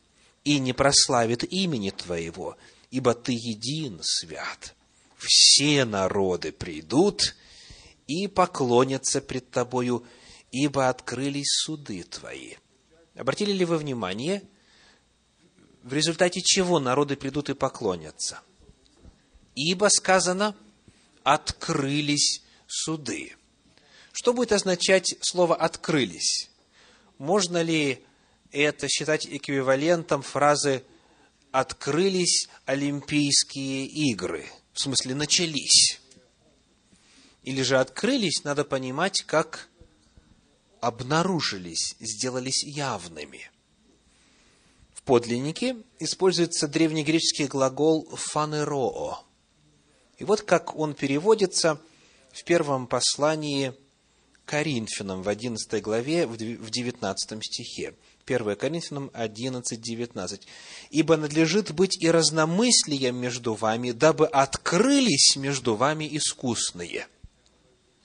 и 0.45 0.59
не 0.59 0.73
прославит 0.73 1.45
имени 1.53 1.91
Твоего, 1.91 2.57
ибо 2.91 3.13
Ты 3.13 3.33
един 3.33 4.01
свят. 4.03 4.75
Все 5.19 5.85
народы 5.85 6.53
придут 6.53 7.37
и 8.07 8.29
поклонятся 8.29 9.21
пред 9.21 9.51
Тобою, 9.51 10.07
ибо 10.53 10.89
открылись 10.89 11.53
суды 11.65 12.03
Твои». 12.05 12.55
Обратили 13.15 13.53
ли 13.53 13.67
вы 13.67 13.77
внимание, 13.77 14.43
в 15.83 15.93
результате 15.93 16.41
чего 16.41 16.81
народы 16.81 17.15
придут 17.15 17.51
и 17.51 17.55
поклонятся? 17.55 18.41
Ибо 19.55 19.91
сказано– 19.91 20.57
открылись 21.25 22.43
суды. 22.67 23.37
Что 24.13 24.33
будет 24.33 24.53
означать 24.53 25.15
слово 25.21 25.57
«открылись»? 25.57 26.51
Можно 27.19 27.63
ли 27.63 28.05
это 28.51 28.89
считать 28.89 29.27
эквивалентом 29.27 30.23
фразы 30.23 30.85
«открылись 31.51 32.49
Олимпийские 32.67 33.87
игры», 33.87 34.47
в 34.73 34.81
смысле 34.81 35.15
«начались»? 35.15 36.01
Или 37.43 37.63
же 37.63 37.79
«открылись» 37.79 38.45
надо 38.45 38.65
понимать 38.65 39.23
как 39.23 39.69
обнаружились, 40.81 41.97
сделались 42.01 42.65
явными. 42.65 43.51
В 44.95 45.03
подлиннике 45.03 45.77
используется 45.99 46.69
древнегреческий 46.69 47.47
глагол 47.47 48.09
«фанероо», 48.15 49.25
и 50.23 50.25
вот 50.25 50.43
как 50.43 50.77
он 50.77 50.95
переводится 50.95 51.81
в 52.31 52.45
первом 52.45 52.87
послании 52.87 53.75
Коринфянам 54.45 55.21
в 55.21 55.29
11 55.29 55.83
главе, 55.83 56.29
в 56.29 56.37
19 56.71 57.45
стихе. 57.45 57.95
1 58.25 58.55
Коринфянам 58.55 59.11
11, 59.15 59.81
19. 59.81 60.47
«Ибо 60.91 61.17
надлежит 61.17 61.73
быть 61.73 62.01
и 62.01 62.09
разномыслием 62.09 63.17
между 63.17 63.55
вами, 63.55 63.91
дабы 63.91 64.29
открылись 64.29 65.35
между 65.35 65.75
вами 65.75 66.09
искусные». 66.17 67.09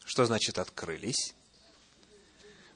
Что 0.04 0.26
значит 0.26 0.58
«открылись»? 0.58 1.36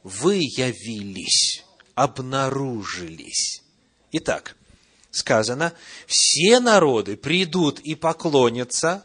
Вы 0.03 0.35
явились, 0.35 1.65
обнаружились. 1.95 3.63
Итак, 4.11 4.55
сказано, 5.09 5.73
все 6.05 6.59
народы 6.59 7.17
придут 7.17 7.79
и 7.79 7.95
поклонятся 7.95 9.03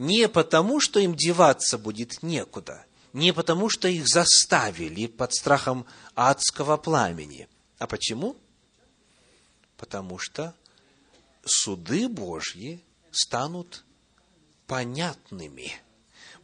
не 0.00 0.30
потому, 0.30 0.80
что 0.80 0.98
им 0.98 1.14
деваться 1.14 1.76
будет 1.76 2.22
некуда, 2.22 2.86
не 3.12 3.34
потому, 3.34 3.68
что 3.68 3.86
их 3.86 4.08
заставили 4.08 5.06
под 5.06 5.34
страхом 5.34 5.84
адского 6.14 6.78
пламени. 6.78 7.48
А 7.78 7.86
почему? 7.86 8.34
Потому 9.76 10.16
что 10.16 10.54
суды 11.44 12.08
Божьи 12.08 12.82
станут 13.10 13.84
понятными, 14.66 15.74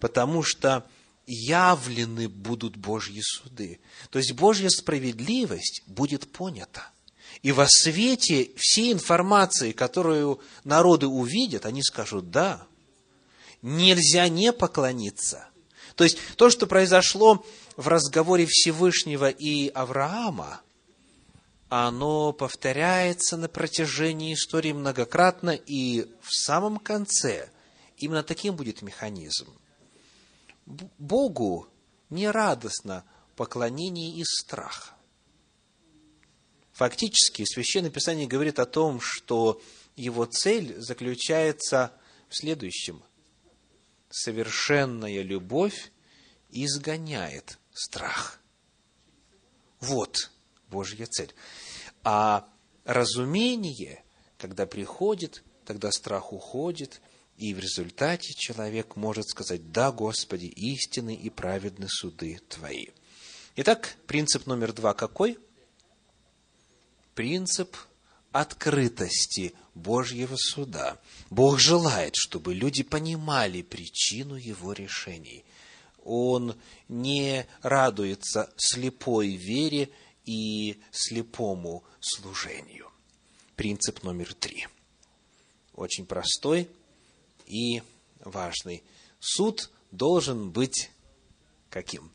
потому 0.00 0.42
что 0.42 0.86
явлены 1.26 2.28
будут 2.28 2.76
Божьи 2.76 3.22
суды. 3.22 3.80
То 4.10 4.18
есть 4.18 4.32
Божья 4.32 4.68
справедливость 4.68 5.82
будет 5.86 6.30
понята. 6.30 6.90
И 7.40 7.52
во 7.52 7.66
свете 7.66 8.50
всей 8.58 8.92
информации, 8.92 9.72
которую 9.72 10.42
народы 10.64 11.06
увидят, 11.06 11.64
они 11.64 11.82
скажут, 11.82 12.30
да, 12.30 12.66
нельзя 13.66 14.28
не 14.28 14.52
поклониться. 14.52 15.48
То 15.96 16.04
есть, 16.04 16.18
то, 16.36 16.50
что 16.50 16.66
произошло 16.66 17.44
в 17.76 17.88
разговоре 17.88 18.46
Всевышнего 18.46 19.28
и 19.28 19.68
Авраама, 19.68 20.60
оно 21.68 22.32
повторяется 22.32 23.36
на 23.36 23.48
протяжении 23.48 24.34
истории 24.34 24.72
многократно, 24.72 25.50
и 25.50 26.06
в 26.20 26.32
самом 26.32 26.78
конце 26.78 27.50
именно 27.96 28.22
таким 28.22 28.54
будет 28.54 28.82
механизм. 28.82 29.48
Богу 30.98 31.66
не 32.08 32.30
радостно 32.30 33.04
поклонение 33.34 34.12
из 34.12 34.28
страха. 34.28 34.94
Фактически, 36.72 37.44
Священное 37.44 37.90
Писание 37.90 38.28
говорит 38.28 38.60
о 38.60 38.66
том, 38.66 39.00
что 39.00 39.60
его 39.96 40.24
цель 40.26 40.76
заключается 40.78 41.90
в 42.28 42.36
следующем. 42.36 43.02
Совершенная 44.18 45.20
любовь 45.20 45.92
изгоняет 46.48 47.58
страх. 47.74 48.40
Вот 49.78 50.30
Божья 50.70 51.04
цель. 51.04 51.34
А 52.02 52.48
разумение, 52.86 54.02
когда 54.38 54.64
приходит, 54.64 55.44
тогда 55.66 55.92
страх 55.92 56.32
уходит, 56.32 57.02
и 57.36 57.52
в 57.52 57.58
результате 57.58 58.32
человек 58.32 58.96
может 58.96 59.28
сказать, 59.28 59.70
да, 59.70 59.92
Господи, 59.92 60.46
истины 60.46 61.14
и 61.14 61.28
праведны 61.28 61.86
суды 61.86 62.40
Твои. 62.48 62.86
Итак, 63.56 63.98
принцип 64.06 64.46
номер 64.46 64.72
два 64.72 64.94
какой? 64.94 65.38
Принцип 67.14 67.76
открытости 68.40 69.54
Божьего 69.74 70.36
суда. 70.36 70.98
Бог 71.30 71.58
желает, 71.58 72.14
чтобы 72.16 72.54
люди 72.54 72.82
понимали 72.82 73.62
причину 73.62 74.34
Его 74.36 74.72
решений. 74.72 75.44
Он 76.04 76.54
не 76.88 77.46
радуется 77.62 78.52
слепой 78.56 79.36
вере 79.36 79.90
и 80.24 80.78
слепому 80.90 81.82
служению. 82.00 82.90
Принцип 83.54 84.02
номер 84.02 84.34
три. 84.34 84.66
Очень 85.72 86.04
простой 86.04 86.68
и 87.46 87.82
важный. 88.20 88.82
Суд 89.18 89.70
должен 89.90 90.50
быть 90.50 90.90
каким? 91.70 92.12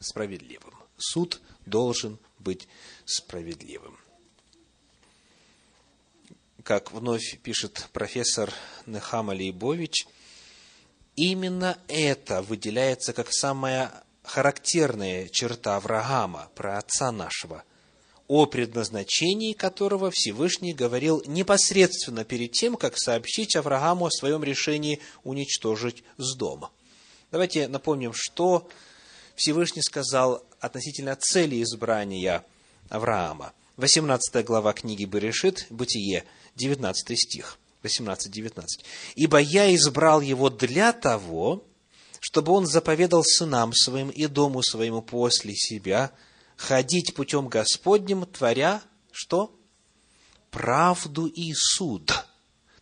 Справедливым. 0.00 0.74
Суд 0.96 1.40
должен 1.66 2.18
быть 2.38 2.66
справедливым. 3.04 3.96
Как 6.68 6.92
вновь 6.92 7.38
пишет 7.38 7.88
профессор 7.94 8.52
Нехам 8.84 9.30
Алейбович, 9.30 10.06
именно 11.16 11.78
это 11.88 12.42
выделяется 12.42 13.14
как 13.14 13.32
самая 13.32 14.04
характерная 14.22 15.28
черта 15.28 15.76
Авраама, 15.76 16.50
про 16.54 16.76
отца 16.76 17.10
нашего, 17.10 17.64
о 18.26 18.44
предназначении 18.44 19.54
которого 19.54 20.10
Всевышний 20.10 20.74
говорил 20.74 21.22
непосредственно 21.24 22.26
перед 22.26 22.52
тем, 22.52 22.76
как 22.76 22.98
сообщить 22.98 23.56
Аврааму 23.56 24.04
о 24.04 24.10
своем 24.10 24.44
решении 24.44 25.00
уничтожить 25.24 26.04
с 26.18 26.36
дома. 26.36 26.70
Давайте 27.30 27.66
напомним, 27.66 28.12
что 28.14 28.68
Всевышний 29.36 29.80
сказал 29.80 30.44
относительно 30.60 31.16
цели 31.16 31.62
избрания 31.62 32.44
Авраама. 32.90 33.54
18 33.78 34.44
глава 34.44 34.74
книги 34.74 35.06
Берешит, 35.06 35.66
Бытие, 35.70 36.24
19 36.58 37.18
стих, 37.18 37.58
18-19. 37.82 38.64
«Ибо 39.14 39.38
я 39.38 39.74
избрал 39.74 40.20
его 40.20 40.50
для 40.50 40.92
того, 40.92 41.64
чтобы 42.20 42.52
он 42.52 42.66
заповедал 42.66 43.22
сынам 43.24 43.72
своим 43.72 44.10
и 44.10 44.26
дому 44.26 44.62
своему 44.62 45.00
после 45.00 45.54
себя 45.54 46.12
ходить 46.56 47.14
путем 47.14 47.48
Господним, 47.48 48.26
творя 48.26 48.82
что? 49.12 49.54
Правду 50.50 51.26
и 51.26 51.52
суд. 51.54 52.06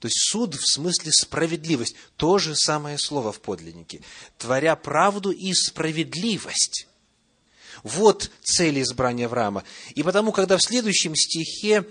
То 0.00 0.08
есть 0.08 0.30
суд 0.30 0.54
в 0.54 0.72
смысле 0.72 1.12
справедливость. 1.12 1.96
То 2.16 2.38
же 2.38 2.54
самое 2.54 2.98
слово 2.98 3.32
в 3.32 3.40
подлиннике. 3.40 4.02
Творя 4.38 4.76
правду 4.76 5.30
и 5.30 5.52
справедливость. 5.52 6.86
Вот 7.82 8.30
цель 8.42 8.82
избрания 8.82 9.26
Авраама. 9.26 9.64
И 9.94 10.02
потому, 10.02 10.32
когда 10.32 10.56
в 10.56 10.62
следующем 10.62 11.14
стихе 11.14 11.86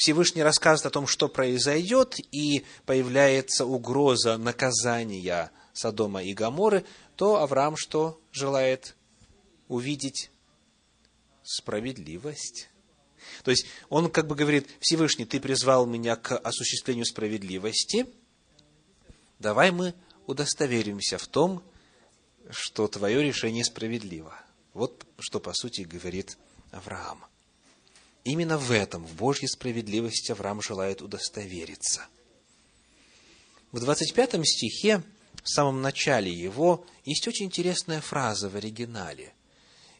Всевышний 0.00 0.42
рассказывает 0.42 0.86
о 0.86 0.94
том, 0.94 1.06
что 1.06 1.28
произойдет, 1.28 2.16
и 2.32 2.64
появляется 2.86 3.66
угроза 3.66 4.38
наказания 4.38 5.52
Содома 5.74 6.22
и 6.22 6.32
Гаморы, 6.32 6.86
то 7.16 7.36
Авраам 7.36 7.76
что 7.76 8.18
желает 8.32 8.96
увидеть? 9.68 10.30
Справедливость. 11.42 12.70
То 13.44 13.50
есть 13.50 13.66
он 13.90 14.10
как 14.10 14.26
бы 14.26 14.36
говорит, 14.36 14.70
Всевышний, 14.80 15.26
ты 15.26 15.38
призвал 15.38 15.84
меня 15.84 16.16
к 16.16 16.34
осуществлению 16.34 17.04
справедливости, 17.04 18.06
давай 19.38 19.70
мы 19.70 19.92
удостоверимся 20.26 21.18
в 21.18 21.26
том, 21.26 21.62
что 22.48 22.88
твое 22.88 23.22
решение 23.22 23.66
справедливо. 23.66 24.34
Вот 24.72 25.04
что, 25.18 25.40
по 25.40 25.52
сути, 25.52 25.82
говорит 25.82 26.38
Авраам. 26.70 27.26
Именно 28.24 28.58
в 28.58 28.70
этом, 28.70 29.06
в 29.06 29.14
Божьей 29.14 29.48
справедливости, 29.48 30.32
Авраам 30.32 30.60
желает 30.60 31.00
удостовериться. 31.00 32.06
В 33.72 33.80
25 33.80 34.46
стихе 34.46 35.02
в 35.42 35.48
самом 35.48 35.80
начале 35.80 36.32
его 36.32 36.86
есть 37.04 37.26
очень 37.28 37.46
интересная 37.46 38.00
фраза 38.00 38.48
в 38.48 38.56
оригинале. 38.56 39.32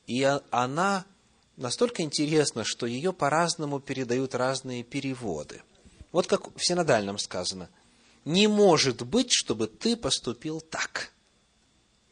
И 0.07 0.23
она 0.51 1.07
настолько 1.57 2.03
интересна, 2.03 2.65
что 2.65 2.87
ее 2.87 3.13
по-разному 3.13 3.81
передают 3.81 4.35
разные 4.35 4.83
переводы. 4.83 5.63
Вот 6.13 6.27
как 6.27 6.55
в 6.57 6.65
синодальном 6.65 7.19
сказано. 7.19 7.71
«Не 8.25 8.49
может 8.49 9.03
быть, 9.03 9.33
чтобы 9.33 9.67
ты 9.67 9.97
поступил 9.97 10.61
так». 10.61 11.13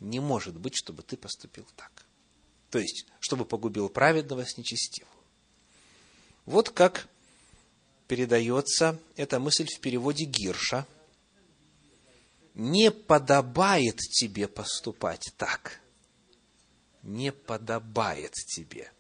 Не 0.01 0.21
может 0.21 0.57
быть, 0.57 0.77
чтобы 0.77 1.03
ты 1.03 1.17
поступил 1.17 1.67
так. 1.77 2.07
То 2.71 2.79
есть, 2.79 3.07
чтобы 3.21 3.45
погубил 3.45 3.89
праведного 3.89 4.45
с 4.45 4.57
нечестивым. 4.57 5.18
Вот 6.49 6.71
как 6.71 7.07
передается 8.07 8.99
эта 9.17 9.39
мысль 9.39 9.67
в 9.67 9.81
переводе 9.81 10.25
Гирша– 10.25 10.87
не 12.59 12.91
подобает 12.91 13.99
тебе 13.99 14.49
поступать 14.49 15.31
так. 15.37 15.81
Не 17.05 17.31
подобает 17.31 18.33
тебе. 18.33 18.91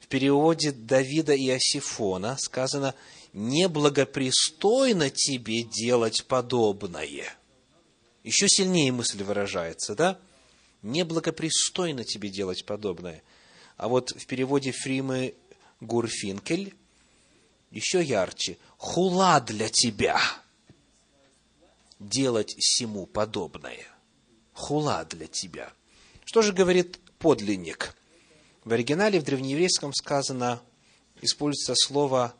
В 0.00 0.06
переводе 0.06 0.72
Давида 0.72 1.34
и 1.34 1.50
Осифона 1.50 2.38
сказано, 2.38 2.94
неблагопристойно 3.34 5.10
тебе 5.10 5.62
делать 5.62 6.24
подобное. 6.24 7.36
Еще 8.24 8.48
сильнее 8.48 8.92
мысль 8.92 9.22
выражается, 9.22 9.94
да? 9.94 10.18
Неблагопристойно 10.80 12.04
тебе 12.04 12.30
делать 12.30 12.64
подобное. 12.64 13.22
А 13.76 13.88
вот 13.88 14.12
в 14.12 14.26
переводе 14.26 14.72
Фримы 14.72 15.34
Гурфинкель 15.80 16.74
еще 17.70 18.02
ярче. 18.02 18.58
Хула 18.78 19.40
для 19.40 19.68
тебя– 19.68 20.20
делать 21.98 22.54
сему 22.58 23.06
подобное. 23.06 23.86
Хула 24.52 25.04
для 25.04 25.26
тебя. 25.26 25.72
Что 26.24 26.42
же 26.42 26.52
говорит 26.52 26.98
подлинник? 27.18 27.94
В 28.64 28.72
оригинале 28.72 29.20
в 29.20 29.24
древнееврейском 29.24 29.92
сказано, 29.94 30.60
используется 31.20 31.74
слово 31.76 32.34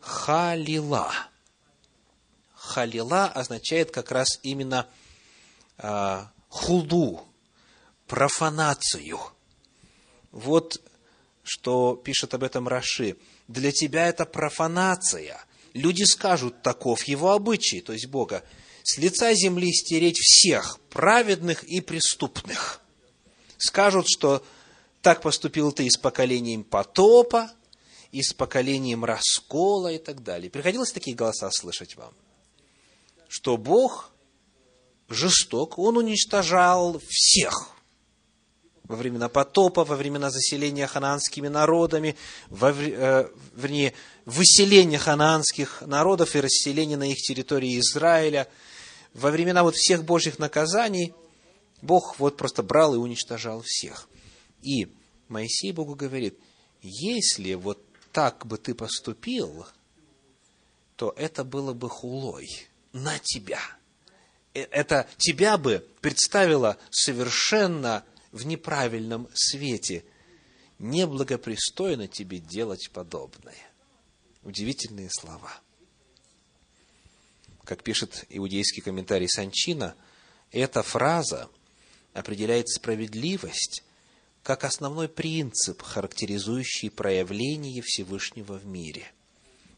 халила. 0.00 1.12
Халила 2.54 3.26
означает 3.26 3.90
как 3.90 4.10
раз 4.10 4.38
именно 4.42 4.86
э, 5.78 6.24
хулду, 6.48 7.24
профанацию. 8.06 9.18
Вот 10.30 10.80
что 11.44 11.94
пишет 11.94 12.34
об 12.34 12.42
этом 12.42 12.66
Раши. 12.66 13.16
Для 13.46 13.70
тебя 13.70 14.08
это 14.08 14.24
профанация. 14.24 15.44
Люди 15.74 16.04
скажут, 16.04 16.62
таков 16.62 17.04
его 17.04 17.32
обычай, 17.32 17.80
то 17.80 17.92
есть 17.92 18.06
Бога 18.06 18.42
с 18.82 18.98
лица 18.98 19.32
земли 19.34 19.72
стереть 19.72 20.18
всех 20.18 20.80
праведных 20.90 21.64
и 21.64 21.80
преступных. 21.80 22.80
Скажут, 23.56 24.06
что 24.08 24.44
так 25.00 25.22
поступил 25.22 25.72
ты 25.72 25.86
и 25.86 25.90
с 25.90 25.96
поколением 25.96 26.64
потопа, 26.64 27.50
и 28.12 28.22
с 28.22 28.32
поколением 28.32 29.04
раскола 29.04 29.92
и 29.92 29.98
так 29.98 30.22
далее. 30.22 30.50
Приходилось 30.50 30.92
такие 30.92 31.16
голоса 31.16 31.50
слышать 31.50 31.96
вам? 31.96 32.14
Что 33.28 33.56
Бог 33.56 34.12
жесток, 35.08 35.78
Он 35.78 35.96
уничтожал 35.96 37.00
всех 37.08 37.73
во 38.84 38.96
времена 38.96 39.28
потопа, 39.28 39.84
во 39.84 39.96
времена 39.96 40.30
заселения 40.30 40.86
ханаанскими 40.86 41.48
народами, 41.48 42.16
во, 42.48 42.70
э, 42.70 43.28
вернее, 43.54 43.94
выселения 44.26 44.98
ханаанских 44.98 45.82
народов 45.86 46.36
и 46.36 46.40
расселения 46.40 46.96
на 46.96 47.10
их 47.10 47.18
территории 47.18 47.78
Израиля– 47.78 48.48
во 49.14 49.30
времена 49.30 49.62
вот 49.62 49.76
всех 49.76 50.04
Божьих 50.04 50.38
наказаний 50.38 51.14
Бог 51.80 52.18
вот 52.18 52.36
просто 52.36 52.62
брал 52.62 52.94
и 52.94 52.98
уничтожал 52.98 53.62
всех. 53.64 54.08
И 54.62 54.88
Моисей 55.28 55.72
Богу 55.72 55.94
говорит, 55.94 56.38
если 56.82 57.54
вот 57.54 57.82
так 58.12 58.46
бы 58.46 58.58
ты 58.58 58.74
поступил, 58.74 59.66
то 60.96 61.14
это 61.16 61.44
было 61.44 61.72
бы 61.72 61.88
хулой 61.88 62.48
на 62.92 63.18
тебя. 63.18 63.60
Э, 64.52 64.62
это 64.62 65.08
тебя 65.16 65.56
бы 65.58 65.86
представило 66.00 66.76
совершенно 66.90 68.04
в 68.34 68.44
неправильном 68.46 69.28
свете. 69.32 70.04
Неблагопристойно 70.80 72.08
тебе 72.08 72.40
делать 72.40 72.90
подобное. 72.92 73.54
Удивительные 74.42 75.08
слова. 75.08 75.52
Как 77.62 77.84
пишет 77.84 78.26
иудейский 78.28 78.82
комментарий 78.82 79.28
Санчина, 79.28 79.94
эта 80.50 80.82
фраза 80.82 81.48
определяет 82.12 82.68
справедливость 82.68 83.84
как 84.42 84.64
основной 84.64 85.08
принцип, 85.08 85.80
характеризующий 85.80 86.90
проявление 86.90 87.82
Всевышнего 87.82 88.58
в 88.58 88.66
мире. 88.66 89.10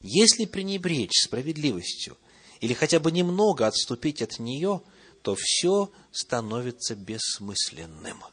Если 0.00 0.46
пренебречь 0.46 1.24
справедливостью 1.24 2.16
или 2.60 2.72
хотя 2.72 3.00
бы 3.00 3.12
немного 3.12 3.66
отступить 3.66 4.22
от 4.22 4.38
нее, 4.38 4.80
то 5.20 5.36
все 5.38 5.92
становится 6.10 6.96
бессмысленным. 6.96 8.24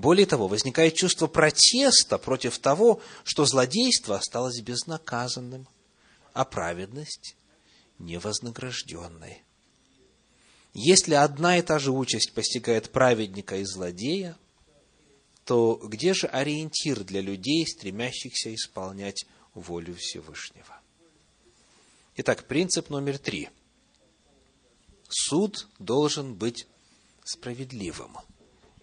Более 0.00 0.24
того, 0.24 0.48
возникает 0.48 0.94
чувство 0.94 1.26
протеста 1.26 2.16
против 2.16 2.58
того, 2.58 3.02
что 3.22 3.44
злодейство 3.44 4.16
осталось 4.16 4.60
безнаказанным, 4.62 5.68
а 6.32 6.46
праведность 6.46 7.36
невознагражденной. 7.98 9.42
Если 10.72 11.12
одна 11.12 11.58
и 11.58 11.62
та 11.62 11.78
же 11.78 11.90
участь 11.90 12.32
постигает 12.32 12.90
праведника 12.90 13.56
и 13.56 13.64
злодея– 13.64 14.36
то 15.44 15.74
где 15.82 16.14
же 16.14 16.28
ориентир 16.28 17.02
для 17.02 17.20
людей, 17.20 17.66
стремящихся 17.66 18.54
исполнять 18.54 19.26
волю 19.52 19.96
Всевышнего? 19.96 20.80
Итак, 22.14 22.46
принцип 22.46 22.88
номер 22.88 23.18
три. 23.18 23.48
Суд 25.08 25.66
должен 25.80 26.36
быть 26.36 26.68
справедливым. 27.24 28.16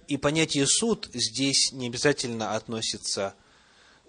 И 0.07 0.17
понятие 0.17 0.65
суд 0.67 1.09
здесь 1.13 1.71
не 1.71 1.87
обязательно 1.87 2.55
относится 2.55 3.35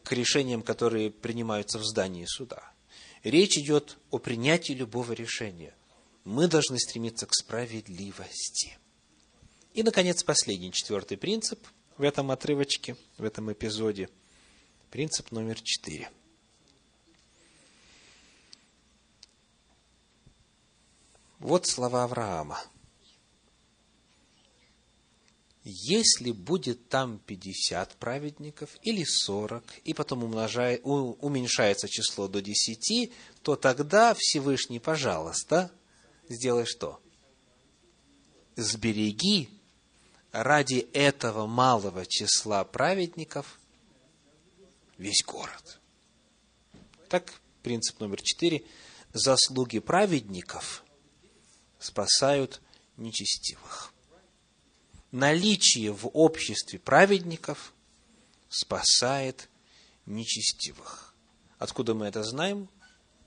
к 0.05 0.13
решениям, 0.13 0.63
которые 0.63 1.11
принимаются 1.11 1.79
в 1.79 1.85
здании 1.85 2.25
суда. 2.27 2.73
Речь 3.25 3.59
идет 3.59 3.99
о 4.11 4.19
принятии 4.19 4.73
любого 4.73 5.13
решения. 5.13 5.75
Мы 6.25 6.47
должны 6.47 6.79
стремиться 6.79 7.27
к 7.27 7.35
справедливости. 7.35 8.79
И, 9.75 9.83
наконец, 9.83 10.23
последний, 10.23 10.73
четвертый 10.73 11.17
принцип– 11.17 11.59
в 11.99 12.03
этом 12.03 12.31
отрывочке, 12.31 12.97
в 13.19 13.25
этом 13.25 13.53
эпизоде. 13.53 14.09
Принцип 14.91 15.33
номер 15.33 15.61
четыре. 15.61 16.11
Вот 21.41 21.67
слова 21.67 22.05
Авраама. 22.05 22.61
Если 25.65 26.31
будет 26.33 26.89
там 26.89 27.19
50 27.27 27.97
праведников 27.97 28.77
или 28.83 29.05
40, 29.05 29.65
и 29.85 29.93
потом 29.93 30.25
умножает, 30.25 30.81
уменьшается 30.85 31.89
число 31.89 32.29
до 32.29 32.41
10, 32.41 33.13
то 33.43 33.57
тогда 33.57 34.15
Всевышний, 34.17 34.79
пожалуйста, 34.79 35.71
сделай 36.29 36.65
что? 36.65 37.01
Сбереги 38.57 39.51
ради 40.33 40.89
этого 40.93 41.47
малого 41.47 42.07
числа 42.07 42.65
праведников 42.65 43.59
весь 44.97 45.23
город. 45.25 45.81
Так, 47.09 47.41
принцип 47.63 48.01
номер 48.01 48.21
четыре. 48.23 48.65
Заслуги 49.13 49.79
праведников 49.79 50.85
спасают 51.79 52.61
нечестивых. 52.97 53.93
Наличие 55.11 55.93
в 55.93 56.09
обществе 56.13 56.79
праведников 56.79 57.73
спасает 58.49 59.49
нечестивых. 60.07 61.15
Откуда 61.59 61.95
мы 61.95 62.07
это 62.07 62.23
знаем? 62.23 62.69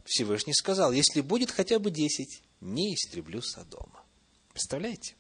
Всевышний 0.06 0.54
сказал, 0.54 0.92
если 0.92 1.22
будет 1.22 1.52
хотя 1.52 1.80
бы 1.80 1.92
десять, 1.92 2.44
не 2.60 2.94
истреблю 2.94 3.42
Содома. 3.42 4.04
Представляете? 4.52 5.16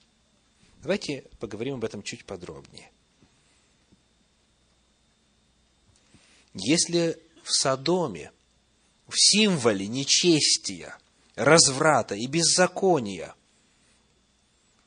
Давайте 0.81 1.23
поговорим 1.39 1.75
об 1.75 1.83
этом 1.83 2.03
чуть 2.03 2.25
подробнее. 2.25 2.91
Если 6.53 7.19
в 7.43 7.51
Содоме, 7.51 8.31
в 9.07 9.13
символе 9.15 9.87
нечестия, 9.87 10.97
разврата 11.35 12.15
и 12.15 12.27
беззакония, 12.27 13.35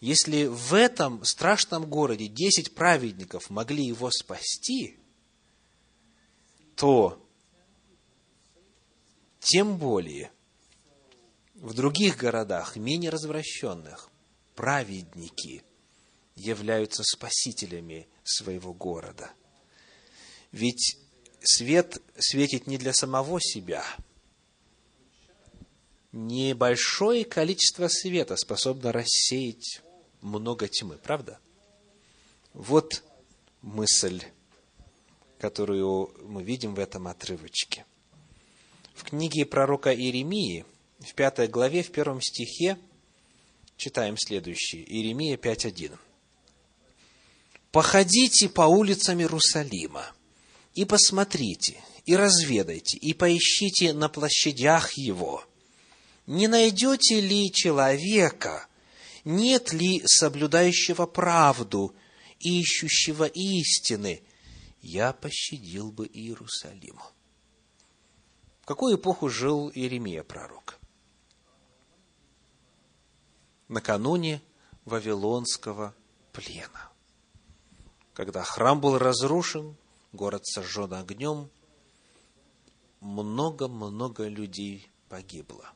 если 0.05 0.47
в 0.47 0.75
этом 0.75 1.25
страшном 1.25 1.87
городе 1.87 2.27
десять 2.29 2.75
праведников 2.75 3.51
могли 3.51 3.85
его 3.85 4.11
спасти, 4.11 4.97
то 6.77 7.25
тем 9.41 9.79
более 9.79 10.31
в 11.55 11.75
других 11.75 12.17
городах, 12.17 12.77
менее 12.77 13.11
развращенных, 13.11 14.11
праведники– 14.55 15.63
являются 16.37 17.03
спасителями 17.05 18.09
своего 18.25 18.73
города. 18.73 19.31
Ведь 20.53 20.99
свет 21.41 22.03
светит 22.19 22.67
не 22.67 22.79
для 22.79 22.93
самого 22.93 23.41
себя. 23.41 23.85
Небольшое 26.13 27.25
количество 27.25 27.89
света 27.89 28.37
способно 28.37 28.93
рассеять 28.93 29.83
много 30.25 30.69
тьмы, 30.69 30.97
правда? 30.97 31.39
Вот 32.53 33.05
мысль, 33.63 34.23
которую 35.39 36.11
мы 36.27 36.43
видим 36.43 36.75
в 36.75 36.79
этом 36.79 37.07
отрывочке. 37.07 37.85
В 38.95 39.05
книге 39.05 39.45
пророка 39.45 39.95
Иеремии, 39.95 40.65
в 41.01 41.15
пятой 41.15 41.49
главе, 41.49 41.83
в 41.83 41.93
первом 41.93 42.21
стихе, 42.21 42.79
читаем 43.77 44.17
следующее. 44.17 44.85
Иеремия 44.85 45.37
5.1 45.37 45.97
походите 47.75 48.49
по 48.49 48.63
улицам 48.63 49.19
Иерусалима 49.19 50.07
и 50.75 50.85
посмотрите, 50.85 51.83
и 52.07 52.15
разведайте, 52.15 52.97
и 52.99 53.15
поищите 53.15 53.93
на 53.93 54.09
площадях 54.09 54.97
его. 54.97 55.45
Не 56.29 56.47
найдете 56.47 57.21
ли 57.21 57.51
человека, 57.51 58.69
нет 59.25 59.73
ли 59.73 60.03
соблюдающего 60.07 61.07
правду, 61.07 61.95
ищущего 62.39 63.25
истины, 63.25 64.23
я 64.81 65.13
пощадил 65.13 65.91
бы 65.91 66.07
Иерусалим. 66.07 66.99
В 68.63 68.67
какую 68.67 68.97
эпоху 68.97 69.29
жил 69.29 69.71
Иеремия 69.71 70.23
пророк? 70.23 70.79
Накануне 73.69 74.43
Вавилонского 74.85 75.95
плена 76.33 76.95
когда 78.15 78.45
храм 78.45 78.81
был 78.81 78.97
разрушен, 78.97 79.77
город 80.13 80.47
сожжен 80.47 80.95
огнем, 80.95 81.51
много-много 83.01 84.29
людей 84.29 84.89
погибло. 85.09 85.69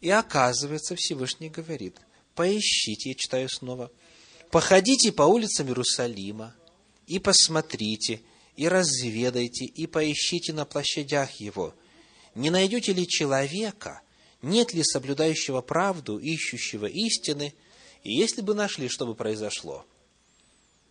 И 0.00 0.10
оказывается, 0.10 0.96
Всевышний 0.96 1.50
говорит, 1.50 2.00
поищите, 2.34 3.10
я 3.10 3.14
читаю 3.14 3.48
снова, 3.48 3.90
походите 4.50 5.12
по 5.12 5.22
улицам 5.22 5.68
Иерусалима 5.68 6.54
и 7.06 7.18
посмотрите, 7.18 8.22
и 8.56 8.68
разведайте, 8.68 9.64
и 9.64 9.86
поищите 9.86 10.52
на 10.52 10.64
площадях 10.64 11.32
его. 11.40 11.74
Не 12.34 12.50
найдете 12.50 12.92
ли 12.92 13.06
человека, 13.06 14.02
нет 14.42 14.74
ли 14.74 14.82
соблюдающего 14.84 15.60
правду, 15.60 16.18
ищущего 16.18 16.86
истины, 16.86 17.54
и 18.02 18.12
если 18.12 18.40
бы 18.40 18.54
нашли, 18.54 18.88
что 18.88 19.06
бы 19.06 19.14
произошло– 19.14 19.86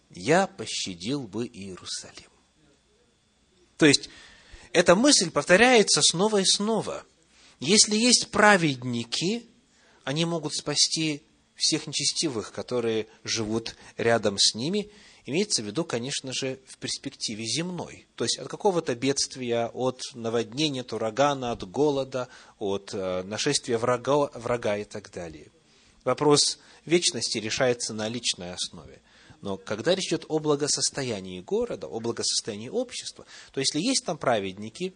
я 0.10 0.48
пощадил 0.48 1.28
бы 1.28 1.46
Иерусалим. 1.46 2.30
То 3.78 3.86
есть, 3.86 4.10
эта 4.74 4.96
мысль 4.96 5.32
повторяется 5.32 6.02
снова 6.02 6.42
и 6.42 6.46
снова. 6.46 7.06
Если 7.60 7.96
есть 7.96 8.30
праведники, 8.30 9.48
они 10.04 10.26
могут 10.26 10.54
спасти 10.54 11.24
всех 11.60 11.88
нечестивых, 11.88 12.54
которые 12.54 13.08
живут 13.24 13.76
рядом 13.98 14.38
с 14.40 14.56
ними, 14.56 14.90
имеется 15.26 15.62
в 15.62 15.66
виду, 15.66 15.84
конечно 15.84 16.32
же, 16.32 16.60
в 16.66 16.78
перспективе 16.78 17.46
земной. 17.46 18.08
То 18.16 18.24
есть 18.24 18.40
от 18.40 18.48
какого-то 18.48 18.96
бедствия, 18.96 19.68
от 19.68 20.02
наводнения, 20.14 20.82
от 20.82 20.94
урагана, 20.94 21.52
от 21.52 21.70
голода, 21.70 22.30
от 22.60 22.92
э, 22.94 23.24
нашествия 23.24 23.78
врага, 23.78 24.30
врага 24.34 24.78
и 24.78 24.86
так 24.86 25.12
далее. 25.12 25.52
Вопрос 26.06 26.60
вечности 26.86 27.38
решается 27.40 27.94
на 27.94 28.08
личной 28.08 28.54
основе. 28.54 29.02
Но 29.42 29.58
когда 29.58 29.96
речь 29.96 30.08
идет 30.08 30.26
о 30.30 30.40
благосостоянии 30.40 31.42
города, 31.42 31.88
о 31.88 32.00
благосостоянии 32.00 32.70
общества, 32.70 33.26
то 33.52 33.60
если 33.60 33.80
есть 33.80 34.06
там 34.06 34.18
праведники, 34.18 34.94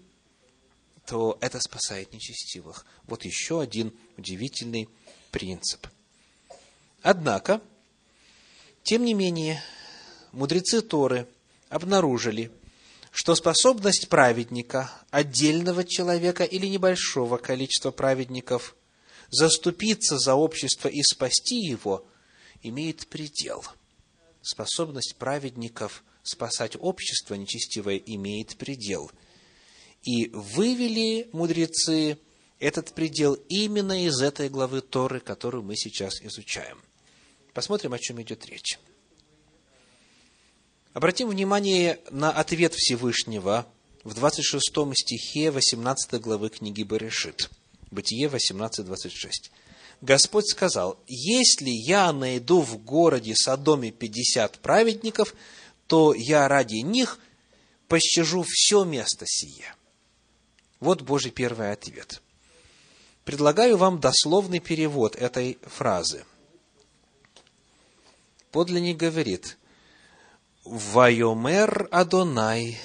то 1.05 1.37
это 1.41 1.59
спасает 1.59 2.13
нечестивых. 2.13 2.85
Вот 3.03 3.25
еще 3.25 3.59
один 3.59 3.93
удивительный 4.17 4.87
принцип. 5.31 5.87
Однако, 7.03 7.61
тем 8.81 9.03
не 9.03 9.13
менее, 9.13 9.61
мудрецы 10.31 10.81
Торы 10.81 11.27
обнаружили, 11.67 12.49
что 13.11 13.35
способность 13.35 14.07
праведника, 14.07 14.89
отдельного 15.11 15.83
человека 15.83 16.45
или 16.45 16.65
небольшого 16.65 17.37
количества 17.37 17.91
праведников 17.91 18.75
заступиться 19.29 20.17
за 20.17 20.35
общество 20.35 20.87
и 20.87 21.03
спасти 21.03 21.57
его, 21.57 22.05
имеет 22.61 23.07
предел. 23.07 23.65
Способность 24.41 25.17
праведников 25.17 26.05
спасать 26.23 26.77
общество 26.79 27.35
нечестивое 27.35 27.97
имеет 27.97 28.55
предел. 28.55 29.11
И 30.03 30.29
вывели 30.29 31.29
мудрецы 31.33 32.17
этот 32.59 32.93
предел 32.93 33.33
именно 33.49 34.05
из 34.05 34.21
этой 34.21 34.47
главы 34.47 34.79
Торы, 34.79 35.19
которую 35.19 35.63
мы 35.63 35.75
сейчас 35.75 36.21
изучаем. 36.21 36.81
Посмотрим, 37.53 37.93
о 37.93 37.99
чем 37.99 38.21
идет 38.21 38.45
речь. 38.45 38.79
Обратим 40.93 41.29
внимание 41.29 41.99
на 42.09 42.31
ответ 42.31 42.73
Всевышнего 42.73 43.67
в 44.03 44.13
26 44.13 44.71
стихе 44.93 45.51
18 45.51 46.19
главы 46.21 46.49
книги 46.49 46.83
Берешит. 46.83 47.49
Бытие 47.91 48.27
18.26. 48.27 49.51
Господь 50.01 50.49
сказал, 50.49 50.99
«Если 51.07 51.69
я 51.69 52.11
найду 52.11 52.61
в 52.61 52.77
городе 52.77 53.35
Содоме 53.35 53.91
пятьдесят 53.91 54.57
праведников, 54.59 55.33
то 55.87 56.13
я 56.13 56.47
ради 56.47 56.77
них 56.77 57.19
пощажу 57.87 58.43
все 58.47 58.83
место 58.83 59.25
сие». 59.27 59.73
Вот 60.79 61.01
Божий 61.01 61.31
первый 61.31 61.71
ответ. 61.71 62.21
Предлагаю 63.23 63.77
вам 63.77 63.99
дословный 63.99 64.59
перевод 64.59 65.15
этой 65.15 65.57
фразы. 65.63 66.25
Подлинник 68.53 68.97
говорит– 68.97 69.57
Вайомер 70.63 71.89
Адонай 71.91 72.79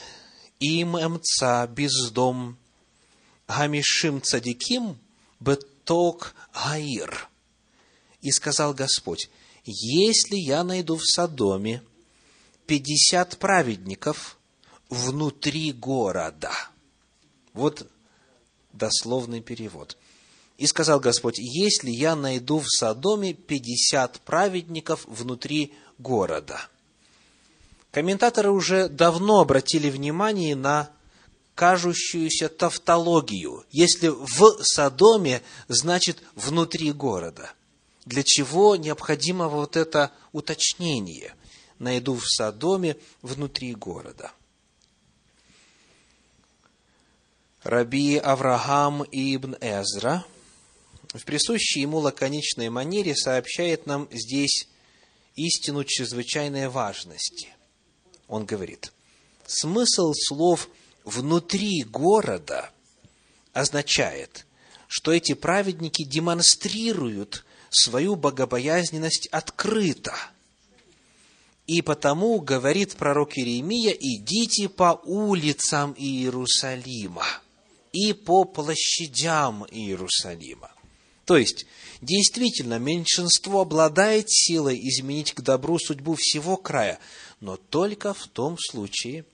им 0.58 0.96
эмца 0.96 1.64
бездом 1.68 2.58
гамишим 3.46 4.20
цадиким 4.20 4.98
беток 5.38 6.34
гаир. 6.52 7.28
И 8.20 8.32
сказал 8.32 8.74
Господь, 8.74 9.30
если 9.64 10.36
я 10.36 10.64
найду 10.64 10.96
в 10.96 11.04
Содоме 11.04 11.82
пятьдесят 12.66 13.38
праведников 13.38 14.38
внутри 14.88 15.70
города. 15.72 16.50
Вот 17.52 17.88
дословный 18.72 19.40
перевод. 19.40 19.96
И 20.58 20.66
сказал 20.66 21.00
Господь, 21.00 21.38
если 21.38 21.90
я 21.90 22.14
найду 22.14 22.58
в 22.58 22.68
Содоме 22.68 23.32
пятьдесят 23.32 24.20
праведников 24.20 25.06
внутри 25.06 25.72
города– 25.98 26.60
Комментаторы 27.90 28.50
уже 28.50 28.88
давно 28.88 29.40
обратили 29.40 29.88
внимание 29.88 30.54
на 30.54 30.90
кажущуюся 31.54 32.48
тавтологию. 32.48 33.64
Если 33.70 34.08
в 34.08 34.62
Содоме, 34.62 35.42
значит 35.68 36.22
внутри 36.34 36.92
города. 36.92 37.50
Для 38.04 38.22
чего 38.22 38.76
необходимо 38.76 39.48
вот 39.48 39.76
это 39.76 40.12
уточнение? 40.32 41.34
Найду 41.78 42.14
в 42.14 42.26
Содоме 42.26 42.96
внутри 43.22 43.74
города. 43.74 44.32
Раби 47.62 48.16
Авраам 48.16 49.04
ибн 49.10 49.56
Эзра 49.60 50.24
в 51.14 51.24
присущей 51.24 51.80
ему 51.80 51.98
лаконичной 51.98 52.68
манере 52.68 53.14
сообщает 53.14 53.86
нам 53.86 54.08
здесь 54.10 54.68
истину 55.34 55.84
чрезвычайной 55.84 56.68
важности 56.68 57.48
он 58.28 58.44
говорит, 58.44 58.92
смысл 59.46 60.12
слов 60.12 60.68
«внутри 61.04 61.82
города» 61.82 62.70
означает, 63.52 64.46
что 64.86 65.12
эти 65.12 65.32
праведники 65.32 66.04
демонстрируют 66.04 67.44
свою 67.70 68.14
богобоязненность 68.14 69.26
открыто. 69.28 70.14
И 71.66 71.82
потому, 71.82 72.40
говорит 72.40 72.96
пророк 72.96 73.36
Иеремия, 73.36 73.94
идите 73.98 74.68
по 74.68 75.00
улицам 75.04 75.94
Иерусалима 75.98 77.26
и 77.92 78.12
по 78.12 78.44
площадям 78.44 79.66
Иерусалима. 79.70 80.70
То 81.28 81.36
есть, 81.36 81.66
действительно, 82.00 82.78
меньшинство 82.78 83.60
обладает 83.60 84.30
силой 84.30 84.80
изменить 84.88 85.34
к 85.34 85.42
добру 85.42 85.78
судьбу 85.78 86.16
всего 86.18 86.56
края, 86.56 86.98
но 87.42 87.58
только 87.58 88.14
в 88.14 88.26
том 88.28 88.56
случае, 88.58 89.26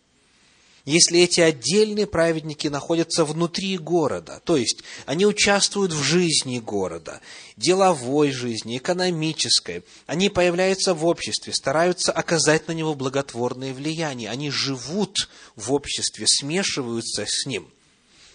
если 0.84 1.20
эти 1.20 1.40
отдельные 1.40 2.08
праведники 2.08 2.66
находятся 2.66 3.24
внутри 3.24 3.78
города, 3.78 4.42
то 4.44 4.56
есть 4.56 4.82
они 5.06 5.24
участвуют 5.24 5.92
в 5.92 6.02
жизни 6.02 6.58
города, 6.58 7.20
деловой 7.56 8.32
жизни, 8.32 8.78
экономической, 8.78 9.84
они 10.08 10.30
появляются 10.30 10.94
в 10.94 11.06
обществе, 11.06 11.52
стараются 11.52 12.10
оказать 12.10 12.66
на 12.66 12.72
него 12.72 12.96
благотворное 12.96 13.72
влияние, 13.72 14.30
они 14.30 14.50
живут 14.50 15.28
в 15.54 15.72
обществе, 15.72 16.26
смешиваются 16.26 17.24
с 17.24 17.46
ним. 17.46 17.68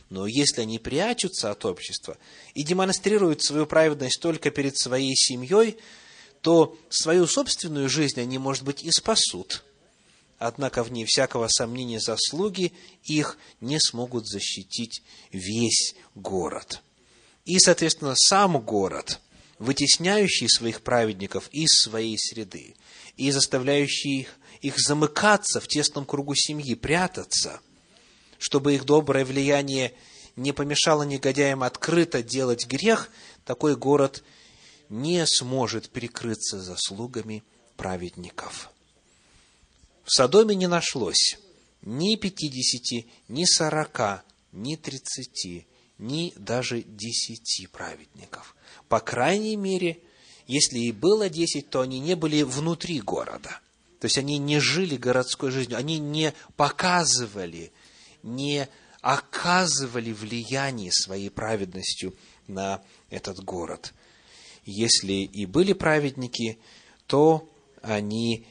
Но 0.10 0.26
если 0.26 0.62
они 0.62 0.80
прячутся 0.80 1.52
от 1.52 1.66
общества 1.66 2.18
и 2.56 2.64
демонстрируют 2.64 3.44
свою 3.44 3.66
праведность 3.66 4.20
только 4.22 4.50
перед 4.50 4.78
своей 4.78 5.16
семьей, 5.16 5.78
то 6.42 6.78
свою 6.90 7.28
собственную 7.28 7.90
жизнь 7.90 8.20
они, 8.20 8.38
может 8.38 8.64
быть, 8.64 8.84
и 8.84 8.92
спасут. 8.92 9.64
Однако, 10.40 10.84
вне 10.84 11.06
всякого 11.06 11.48
сомнения, 11.50 12.00
заслуги 12.00 12.74
их 13.04 13.38
не 13.60 13.80
смогут 13.80 14.26
защитить 14.28 15.04
весь 15.32 15.96
город. 16.16 16.82
И, 17.46 17.60
соответственно, 17.60 18.16
сам 18.16 18.60
город, 18.60 19.20
вытесняющий 19.60 20.48
своих 20.48 20.82
праведников 20.82 21.50
из 21.52 21.70
своей 21.82 22.18
среды 22.18 22.76
и 23.18 23.32
заставляющий 23.32 24.28
их, 24.62 24.80
замыкаться 24.80 25.60
в 25.60 25.68
тесном 25.68 26.06
кругу 26.06 26.36
семьи, 26.36 26.74
прятаться, 26.74 27.60
чтобы 28.40 28.74
их 28.74 28.86
доброе 28.86 29.24
влияние 29.24 29.94
не 30.36 30.54
помешало 30.54 31.04
негодяям 31.04 31.62
открыто 31.62 32.24
делать 32.24 32.66
грех, 32.66 33.12
такой 33.46 33.76
город– 33.76 34.24
не 34.90 35.26
сможет 35.28 35.90
прикрыться 35.90 36.60
заслугами 36.60 37.44
праведников. 37.78 38.72
В 40.04 40.12
Содоме 40.12 40.56
не 40.56 40.68
нашлось 40.68 41.38
ни 41.84 42.16
пятидесяти, 42.16 43.08
ни 43.28 43.46
сорока, 43.46 44.24
ни 44.52 44.76
тридцати, 44.76 45.68
ни 46.00 46.34
даже 46.36 46.82
десяти 46.82 47.68
праведников. 47.68 48.56
По 48.90 49.00
крайней 49.00 49.56
мере, 49.56 50.00
если 50.48 50.80
и 50.80 50.92
было 50.92 51.30
десять, 51.30 51.70
то 51.70 51.82
они 51.82 52.00
не 52.00 52.16
были 52.16 52.42
внутри 52.42 53.00
города. 53.00 53.62
То 54.00 54.06
есть 54.06 54.18
они 54.18 54.40
не 54.40 54.60
жили 54.60 54.98
городской 54.98 55.52
жизнью, 55.52 55.78
они 55.78 56.00
не 56.00 56.34
показывали, 56.56 57.72
не 58.24 58.68
оказывали 59.02 60.12
влияние 60.12 60.92
своей 60.92 61.30
праведностью 61.30 62.14
на 62.48 62.82
этот 63.10 63.44
город 63.44 63.94
если 64.70 65.14
и 65.14 65.46
были 65.46 65.74
праведники, 65.74 66.60
то 67.08 67.50
они 67.82 68.46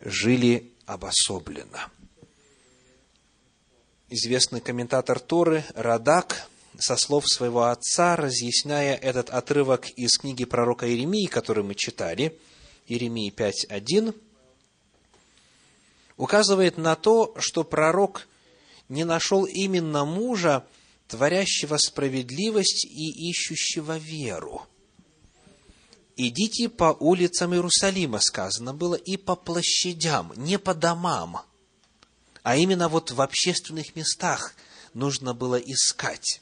жили 0.00 0.72
обособленно. 0.86 1.90
Известный 4.08 4.60
комментатор 4.60 5.20
Торы 5.20 5.64
Радак 5.74 6.48
со 6.78 6.96
слов 6.96 7.24
своего 7.28 7.64
отца, 7.64 8.16
разъясняя 8.16 8.96
этот 8.96 9.30
отрывок 9.30 9.88
из 9.90 10.18
книги 10.18 10.44
пророка 10.44 10.88
Иеремии, 10.88 11.26
который 11.26 11.62
мы 11.62 11.74
читали, 11.76 12.36
Иеремии 12.86 13.32
5.1, 13.32 14.14
указывает 16.16 16.76
на 16.78 16.96
то, 16.96 17.34
что 17.38 17.62
пророк 17.62 18.26
не 18.90 19.04
нашел 19.04 19.44
именно 19.44 20.04
мужа, 20.04 20.66
творящего 21.08 21.78
справедливость 21.78 22.84
и 22.84 23.30
ищущего 23.30 23.96
веру 23.96 24.66
идите 26.28 26.68
по 26.68 26.96
улицам 26.98 27.54
Иерусалима, 27.54 28.20
сказано 28.20 28.74
было, 28.74 28.94
и 28.94 29.16
по 29.16 29.36
площадям, 29.36 30.32
не 30.36 30.58
по 30.58 30.74
домам, 30.74 31.40
а 32.42 32.56
именно 32.56 32.88
вот 32.88 33.10
в 33.10 33.20
общественных 33.20 33.96
местах 33.96 34.54
нужно 34.94 35.34
было 35.34 35.56
искать 35.56 36.40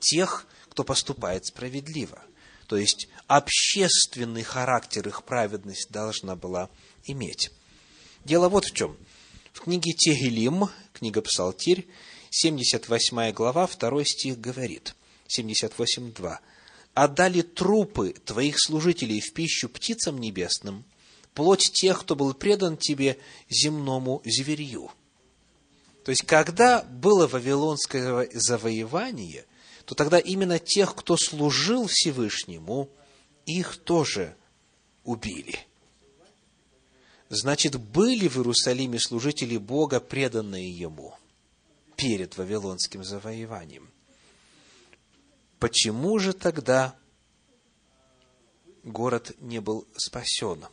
тех, 0.00 0.46
кто 0.70 0.84
поступает 0.84 1.46
справедливо. 1.46 2.22
То 2.66 2.76
есть 2.76 3.08
общественный 3.26 4.42
характер 4.42 5.06
их 5.08 5.24
праведность 5.24 5.90
должна 5.90 6.36
была 6.36 6.68
иметь. 7.04 7.50
Дело 8.24 8.48
вот 8.48 8.64
в 8.64 8.74
чем. 8.74 8.96
В 9.52 9.60
книге 9.60 9.92
Тегелим, 9.92 10.68
книга 10.96 11.20
Псалтирь, 11.20 11.86
78 12.30 13.32
глава, 13.32 13.68
2 13.68 14.04
стих 14.04 14.40
говорит, 14.40 14.94
78.2. 15.28 16.38
«Отдали 16.94 17.42
трупы 17.42 18.14
твоих 18.24 18.56
служителей 18.58 19.20
в 19.20 19.32
пищу 19.34 19.68
птицам 19.68 20.18
небесным, 20.18 20.84
плоть 21.34 21.70
тех, 21.72 22.00
кто 22.00 22.16
был 22.16 22.32
предан 22.32 22.76
тебе 22.76 23.18
земному 23.50 24.22
зверью». 24.24 24.90
То 26.04 26.10
есть, 26.10 26.22
когда 26.22 26.82
было 26.82 27.26
вавилонское 27.26 28.30
завоевание, 28.32 29.44
то 29.84 29.94
тогда 29.94 30.18
именно 30.18 30.58
тех, 30.58 30.94
кто 30.94 31.16
служил 31.16 31.88
Всевышнему, 31.88 32.88
их 33.44 33.76
тоже 33.76 34.34
убили. 35.04 35.58
Значит, 37.28 37.76
были 37.76 38.28
в 38.28 38.36
Иерусалиме 38.36 39.00
служители 39.00 39.56
Бога, 39.56 40.00
преданные 40.00 40.70
Ему 40.70 41.14
перед 41.96 42.36
Вавилонским 42.36 43.02
завоеванием. 43.02 43.90
Почему 45.58 46.18
же 46.18 46.32
тогда 46.32 46.94
город 48.84 49.32
не 49.40 49.60
был 49.60 49.86
спасен? 49.96 50.66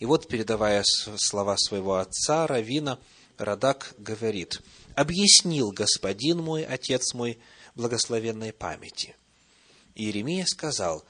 И 0.00 0.06
вот, 0.06 0.26
передавая 0.26 0.82
слова 0.84 1.56
своего 1.58 1.96
отца, 1.96 2.46
Равина, 2.46 2.98
Радак 3.38 3.94
говорит, 3.98 4.60
«Объяснил 4.96 5.70
господин 5.70 6.38
мой, 6.38 6.64
отец 6.64 7.14
мой, 7.14 7.38
благословенной 7.74 8.52
памяти». 8.52 9.14
Иеремия 9.94 10.44
сказал, 10.46 11.04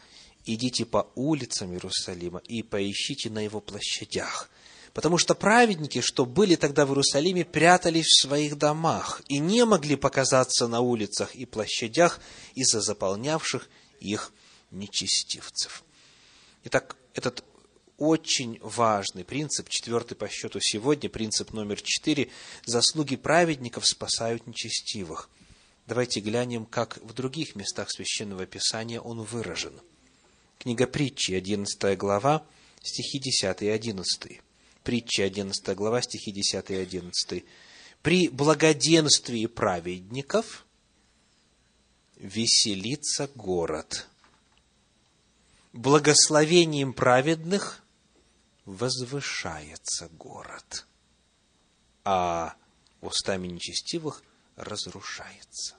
идите 0.44 0.84
по 0.84 1.10
улицам 1.14 1.72
Иерусалима 1.72 2.40
и 2.46 2.62
поищите 2.62 3.30
на 3.30 3.40
его 3.40 3.60
площадях. 3.60 4.50
Потому 4.92 5.18
что 5.18 5.34
праведники, 5.34 6.00
что 6.00 6.24
были 6.24 6.54
тогда 6.54 6.86
в 6.86 6.90
Иерусалиме, 6.90 7.44
прятались 7.44 8.06
в 8.06 8.22
своих 8.22 8.56
домах 8.56 9.22
и 9.28 9.38
не 9.38 9.64
могли 9.64 9.96
показаться 9.96 10.68
на 10.68 10.80
улицах 10.80 11.34
и 11.34 11.46
площадях 11.46 12.20
из-за 12.54 12.80
заполнявших 12.80 13.68
их 14.00 14.32
нечестивцев. 14.70 15.82
Итак, 16.64 16.96
этот 17.14 17.44
очень 17.96 18.58
важный 18.60 19.24
принцип, 19.24 19.68
четвертый 19.68 20.14
по 20.14 20.28
счету 20.28 20.60
сегодня, 20.60 21.08
принцип 21.08 21.52
номер 21.52 21.80
четыре, 21.80 22.30
заслуги 22.64 23.16
праведников 23.16 23.86
спасают 23.86 24.46
нечестивых. 24.46 25.28
Давайте 25.86 26.20
глянем, 26.20 26.66
как 26.66 26.98
в 27.02 27.12
других 27.14 27.56
местах 27.56 27.90
Священного 27.90 28.46
Писания 28.46 29.00
он 29.00 29.22
выражен– 29.22 29.80
Книга 30.64 30.86
притчи, 30.86 31.32
11 31.34 31.94
глава, 31.98 32.42
стихи 32.82 33.18
10 33.18 33.60
и 33.60 33.68
11. 33.68 34.40
Притча, 34.82 35.24
11 35.24 35.76
глава, 35.76 36.00
стихи 36.00 36.32
10 36.32 36.70
и 36.70 36.74
11. 36.76 37.44
«При 38.00 38.28
благоденствии 38.30 39.44
праведников 39.44 40.64
веселится 42.16 43.28
город, 43.34 44.08
благословением 45.74 46.94
праведных 46.94 47.84
возвышается 48.64 50.08
город, 50.08 50.86
а 52.04 52.56
устами 53.02 53.48
нечестивых 53.48 54.22
разрушается 54.56 55.76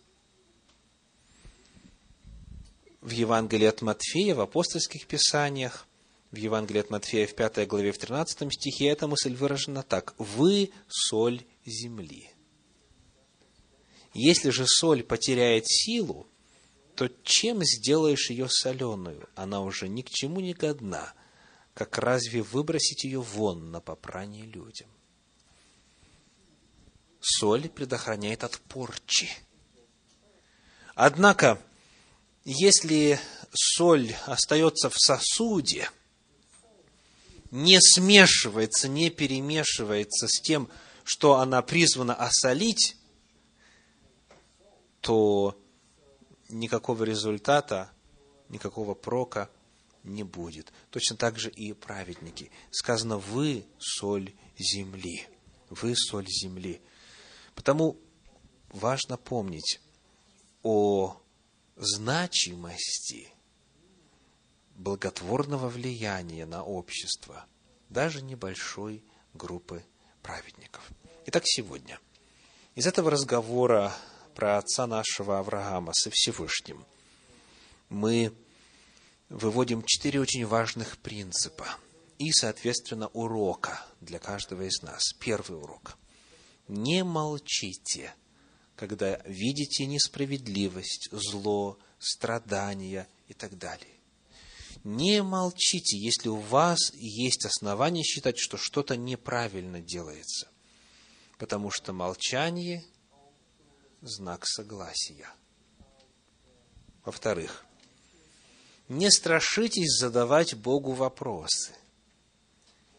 в 3.06 3.12
Евангелии 3.12 3.68
от 3.68 3.84
Матфея, 3.84 4.34
в 4.34 4.42
апостольских 4.42 5.06
писаниях, 5.06 5.86
в 6.32 6.38
Евангелии 6.38 6.80
от 6.80 6.90
Матфея 6.90 7.28
в 7.28 7.36
5 7.36 7.68
главе, 7.68 7.92
в 7.92 8.00
13 8.00 8.52
стихе 8.52 8.88
эта 8.88 9.08
мысль 9.08 9.36
выражена 9.36 9.84
так. 9.84 10.16
«Вы– 10.18 10.72
соль 10.88 11.46
земли». 11.66 12.32
Если 14.16 14.50
же 14.50 14.66
соль 14.66 15.04
потеряет 15.04 15.66
силу, 15.68 16.26
то 16.96 17.08
чем 17.24 17.64
сделаешь 17.64 18.32
ее 18.32 18.50
соленую? 18.50 19.30
Она 19.36 19.62
уже 19.62 19.88
ни 19.88 20.02
к 20.02 20.10
чему 20.10 20.40
не 20.40 20.54
годна, 20.54 21.14
как 21.76 22.00
разве 22.00 22.42
выбросить 22.42 23.04
ее 23.04 23.22
вон 23.22 23.70
на 23.70 23.82
попрание 23.82 24.46
людям? 24.46 24.90
Соль 27.20 27.70
предохраняет 27.70 28.44
от 28.44 28.58
порчи. 28.62 29.30
Однако, 30.96 31.62
если 32.46 33.20
соль 33.52 34.14
остается 34.28 34.90
в 34.90 34.98
сосуде, 34.98 35.90
не 37.52 37.80
смешивается, 37.82 38.88
не 38.88 39.10
перемешивается 39.10 40.28
с 40.28 40.40
тем, 40.42 40.70
что 41.04 41.40
она 41.40 41.62
призвана 41.62 42.14
осолить, 42.14 42.96
то 45.02 45.58
никакого 46.50 47.04
результата, 47.04 47.92
никакого 48.50 48.94
прока 48.94 49.50
не 50.04 50.24
будет. 50.24 50.72
Точно 50.92 51.16
так 51.16 51.40
же 51.40 51.50
и 51.50 51.74
праведники. 51.74 52.52
Сказано, 52.70 53.18
вы 53.18 53.66
соль 53.80 54.34
земли. 54.58 55.28
Вы 55.70 55.96
соль 55.96 56.28
земли. 56.28 56.82
Потому 57.56 57.98
важно 58.70 59.18
помнить 59.18 59.80
о 60.62 61.20
значимости 61.76 63.30
благотворного 64.76 65.70
влияния 65.70 66.46
на 66.46 66.64
общество 66.64 67.46
даже 67.90 68.22
небольшой 68.22 69.04
группы 69.34 69.84
праведников. 70.22 70.90
Итак, 71.28 71.44
сегодня 71.46 72.00
из 72.76 72.88
этого 72.88 73.12
разговора 73.12 73.94
про 74.36 74.58
отца 74.58 74.88
нашего 74.88 75.40
Авраама 75.40 75.94
со 75.94 76.10
Всевышним 76.12 76.86
мы 77.90 78.34
выводим 79.30 79.84
четыре 79.84 80.20
очень 80.20 80.46
важных 80.46 80.98
принципа 80.98 81.68
и, 82.18 82.32
соответственно, 82.32 83.08
урока 83.10 83.86
для 84.02 84.20
каждого 84.20 84.64
из 84.64 84.82
нас. 84.82 85.02
Первый 85.20 85.60
урок. 85.60 85.98
Не 86.68 87.04
молчите– 87.04 88.14
когда 88.76 89.22
видите 89.26 89.86
несправедливость, 89.86 91.10
зло, 91.12 91.78
страдания 91.98 93.08
и 93.28 93.34
так 93.34 93.58
далее. 93.58 93.94
Не 94.84 95.24
молчите, 95.24 95.98
если 95.98 96.30
у 96.30 96.36
вас 96.36 96.94
есть 96.94 97.46
основания 97.46 98.04
считать, 98.04 98.38
что 98.38 98.58
что-то 98.58 98.98
неправильно 98.98 99.82
делается, 99.82 100.48
потому 101.40 101.72
что 101.72 101.94
молчание– 101.94 102.86
знак 104.02 104.46
согласия. 104.46 105.28
Во-вторых, 107.04 107.66
не 108.88 109.10
страшитесь 109.10 109.98
задавать 109.98 110.54
Богу 110.54 110.92
вопросы. 110.92 111.74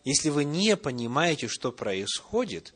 Если 0.04 0.30
вы 0.30 0.44
не 0.44 0.76
понимаете, 0.76 1.46
что 1.46 1.70
происходит 1.70 2.74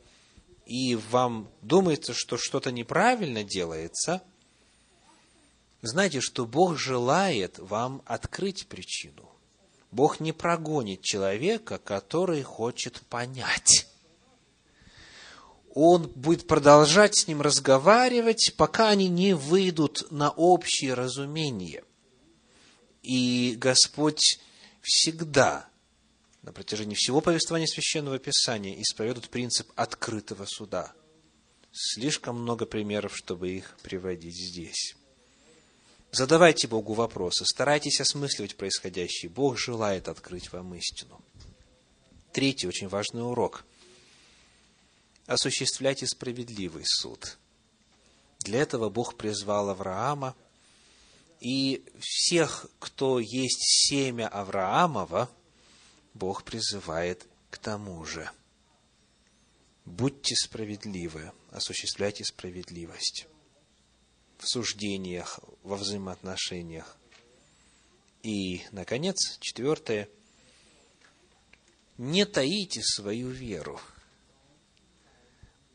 и 0.71 0.95
вам 0.95 1.51
думается, 1.61 2.13
что 2.13 2.37
что-то 2.37 2.71
неправильно 2.71 3.43
делается, 3.43 4.23
знайте, 5.81 6.21
что 6.21 6.45
Бог 6.45 6.77
желает 6.77 7.59
вам 7.59 8.01
открыть 8.05 8.67
причину. 8.67 9.29
Бог 9.91 10.21
не 10.21 10.31
прогонит 10.31 11.01
человека, 11.01 11.77
который 11.77 12.41
хочет 12.43 13.01
понять. 13.09 13.85
Он 15.73 16.07
будет 16.07 16.47
продолжать 16.47 17.17
с 17.17 17.27
ним 17.27 17.41
разговаривать, 17.41 18.53
пока 18.55 18.87
они 18.87 19.09
не 19.09 19.33
выйдут 19.33 20.09
на 20.09 20.29
общее 20.31 20.93
разумение. 20.93 21.83
И 23.03 23.55
Господь 23.57 24.39
всегда 24.81 25.67
на 26.41 26.51
протяжении 26.51 26.95
всего 26.95 27.21
повествования 27.21 27.67
Священного 27.67 28.17
Писания 28.17 28.79
исповедуют 28.81 29.29
принцип 29.29 29.71
открытого 29.75 30.45
суда. 30.45 30.93
Слишком 31.71 32.41
много 32.41 32.65
примеров, 32.65 33.15
чтобы 33.15 33.51
их 33.51 33.77
приводить 33.83 34.35
здесь. 34.35 34.95
Задавайте 36.11 36.67
Богу 36.67 36.93
вопросы, 36.93 37.45
старайтесь 37.45 38.01
осмысливать 38.01 38.57
происходящее. 38.57 39.29
Бог 39.29 39.57
желает 39.57 40.09
открыть 40.09 40.51
вам 40.51 40.73
истину. 40.75 41.21
Третий 42.33 42.67
очень 42.67 42.89
важный 42.89 43.23
урок. 43.23 43.63
Осуществляйте 45.27 46.07
справедливый 46.07 46.83
суд. 46.85 47.37
Для 48.39 48.61
этого 48.61 48.89
Бог 48.89 49.15
призвал 49.15 49.69
Авраама, 49.69 50.35
и 51.39 51.83
всех, 51.99 52.65
кто 52.79 53.19
есть 53.19 53.87
семя 53.87 54.27
Авраамова– 54.27 55.29
Бог 56.13 56.43
призывает 56.43 57.27
к 57.49 57.57
тому 57.57 58.03
же. 58.05 58.29
Будьте 59.85 60.35
справедливы, 60.35 61.31
осуществляйте 61.51 62.23
справедливость 62.23 63.27
в 64.37 64.47
суждениях, 64.47 65.39
во 65.63 65.77
взаимоотношениях. 65.77 66.97
И, 68.23 68.63
наконец, 68.71 69.37
четвертое, 69.39 70.09
не 71.97 72.25
таите 72.25 72.81
свою 72.83 73.29
веру. 73.29 73.79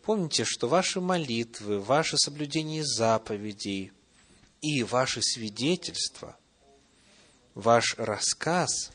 помните, 0.03 0.45
что 0.45 0.68
ваши 0.68 1.01
молитвы, 1.01 1.80
ваше 1.80 2.16
соблюдение 2.16 2.84
заповедей 2.84 3.93
и 4.61 4.82
ваши 4.84 5.20
свидетельства, 5.20 6.37
ваш 7.55 7.97
рассказ, 7.97 8.93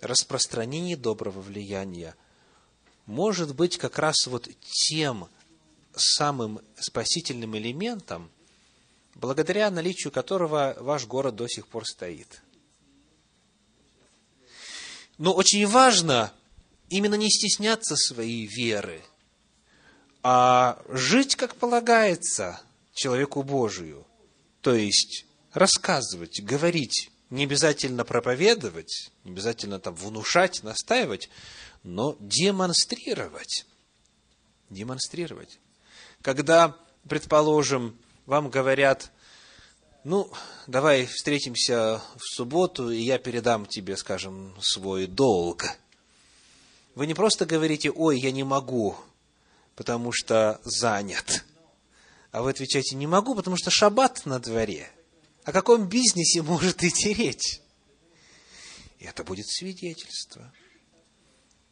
распространение 0.00 0.96
доброго 0.96 1.40
влияния 1.40 2.14
может 3.06 3.54
быть 3.54 3.78
как 3.78 3.98
раз 3.98 4.26
вот 4.26 4.48
тем 4.88 5.28
самым 5.94 6.60
спасительным 6.78 7.56
элементом, 7.56 8.30
благодаря 9.14 9.70
наличию 9.70 10.12
которого 10.12 10.76
ваш 10.80 11.06
город 11.06 11.36
до 11.36 11.48
сих 11.48 11.66
пор 11.68 11.86
стоит. 11.86 12.42
Но 15.18 15.32
очень 15.32 15.66
важно 15.66 16.32
именно 16.90 17.14
не 17.14 17.30
стесняться 17.30 17.96
своей 17.96 18.46
веры, 18.46 19.02
а 20.22 20.82
жить, 20.88 21.36
как 21.36 21.56
полагается, 21.56 22.60
человеку 22.92 23.42
Божию. 23.42 24.06
То 24.60 24.74
есть 24.74 25.24
рассказывать, 25.52 26.42
говорить, 26.42 27.10
не 27.30 27.44
обязательно 27.44 28.04
проповедовать, 28.04 29.10
не 29.24 29.32
обязательно 29.32 29.78
там 29.80 29.94
внушать, 29.94 30.62
настаивать, 30.62 31.28
но 31.82 32.16
демонстрировать. 32.20 33.66
Демонстрировать. 34.70 35.58
Когда, 36.22 36.76
предположим, 37.08 37.96
вам 38.26 38.50
говорят, 38.50 39.10
ну, 40.04 40.30
давай 40.66 41.06
встретимся 41.06 42.00
в 42.16 42.36
субботу, 42.36 42.90
и 42.90 43.00
я 43.00 43.18
передам 43.18 43.66
тебе, 43.66 43.96
скажем, 43.96 44.54
свой 44.60 45.06
долг. 45.06 45.66
Вы 46.94 47.06
не 47.06 47.14
просто 47.14 47.44
говорите, 47.44 47.90
ой, 47.90 48.18
я 48.18 48.30
не 48.30 48.44
могу, 48.44 48.96
потому 49.74 50.12
что 50.12 50.60
занят. 50.64 51.44
А 52.30 52.42
вы 52.42 52.50
отвечаете, 52.50 52.96
не 52.96 53.06
могу, 53.06 53.34
потому 53.34 53.56
что 53.56 53.70
шаббат 53.70 54.26
на 54.26 54.38
дворе. 54.38 54.90
О 55.46 55.52
каком 55.52 55.88
бизнесе 55.88 56.42
может 56.42 56.82
идти 56.82 57.14
речь? 57.14 57.60
И 58.98 59.04
это 59.04 59.22
будет 59.22 59.46
свидетельство. 59.46 60.52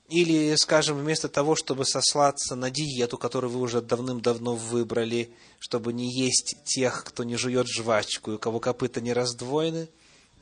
Или, 0.09 0.55
скажем, 0.55 0.99
вместо 0.99 1.29
того, 1.29 1.57
чтобы 1.57 1.85
сослаться 1.85 2.55
на 2.55 2.71
диету, 2.71 3.19
которую 3.19 3.51
вы 3.51 3.59
уже 3.59 3.83
давным-давно 3.83 4.55
выбрали, 4.55 5.35
чтобы 5.59 5.93
не 5.93 6.09
есть 6.09 6.55
тех, 6.65 7.03
кто 7.03 7.25
не 7.25 7.37
жует 7.37 7.67
жвачку 7.67 8.31
и 8.31 8.35
у 8.35 8.39
кого 8.39 8.61
копыта 8.61 9.01
не 9.01 9.13
раздвоены, 9.13 9.89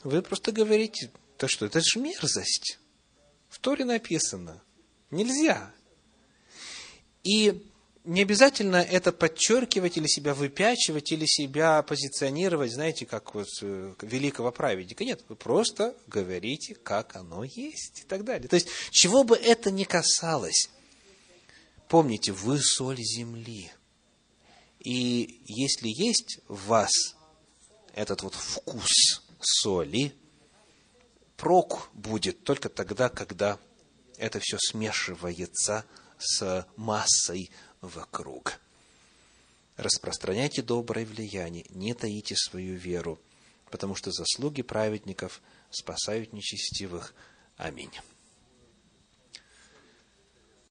вы 0.05 0.21
просто 0.21 0.53
говорите, 0.53 1.11
то 1.39 1.49
что, 1.49 1.65
это 1.65 1.81
же 1.81 2.01
мерзость. 2.01 2.79
В 3.49 3.59
Торе 3.61 3.87
написано. 3.87 4.63
Нельзя. 5.11 5.73
И 7.25 7.65
не 8.05 8.23
обязательно 8.23 8.77
это 8.77 9.13
подчеркивать 9.13 9.97
или 9.97 10.07
себя 10.07 10.35
выпячивать, 10.35 11.13
или 11.13 11.25
себя 11.27 11.83
позиционировать, 11.83 12.73
знаете, 12.73 13.07
как 13.07 13.35
вот 13.35 13.47
э, 13.63 13.95
великого 14.03 14.51
праведника. 14.51 15.05
Нет, 15.05 15.25
вы 15.29 15.37
просто 15.37 15.97
говорите, 16.09 16.75
как 16.75 17.15
оно 17.15 17.45
есть 17.45 18.01
и 18.01 18.05
так 18.05 18.25
далее. 18.25 18.49
То 18.49 18.57
есть, 18.57 18.69
чего 18.91 19.23
бы 19.23 19.37
это 19.37 19.71
ни 19.71 19.85
касалось, 19.85 20.71
помните, 21.89 22.33
вы 22.33 22.59
соль 22.59 22.99
земли. 23.01 23.71
И 24.81 25.41
если 25.47 25.89
есть 25.89 26.41
в 26.49 26.67
вас 26.67 27.15
этот 27.95 28.23
вот 28.23 28.35
вкус 28.35 29.23
соли, 29.41 30.13
прок 31.37 31.89
будет 31.93 32.43
только 32.43 32.69
тогда, 32.69 33.09
когда 33.09 33.61
это 34.17 34.41
все 34.41 34.59
смешивается 34.59 35.85
с 36.19 36.67
массой 36.77 37.51
вокруг. 37.83 38.59
Распространяйте 39.77 40.63
доброе 40.63 41.05
влияние, 41.05 41.67
не 41.71 41.93
таите 41.93 42.37
свою 42.37 42.77
веру, 42.77 43.21
потому 43.71 43.95
что 43.95 44.11
заслуги 44.13 44.63
праведников 44.63 45.43
спасают 45.71 46.33
нечестивых. 46.33 47.15
Аминь. 47.57 47.91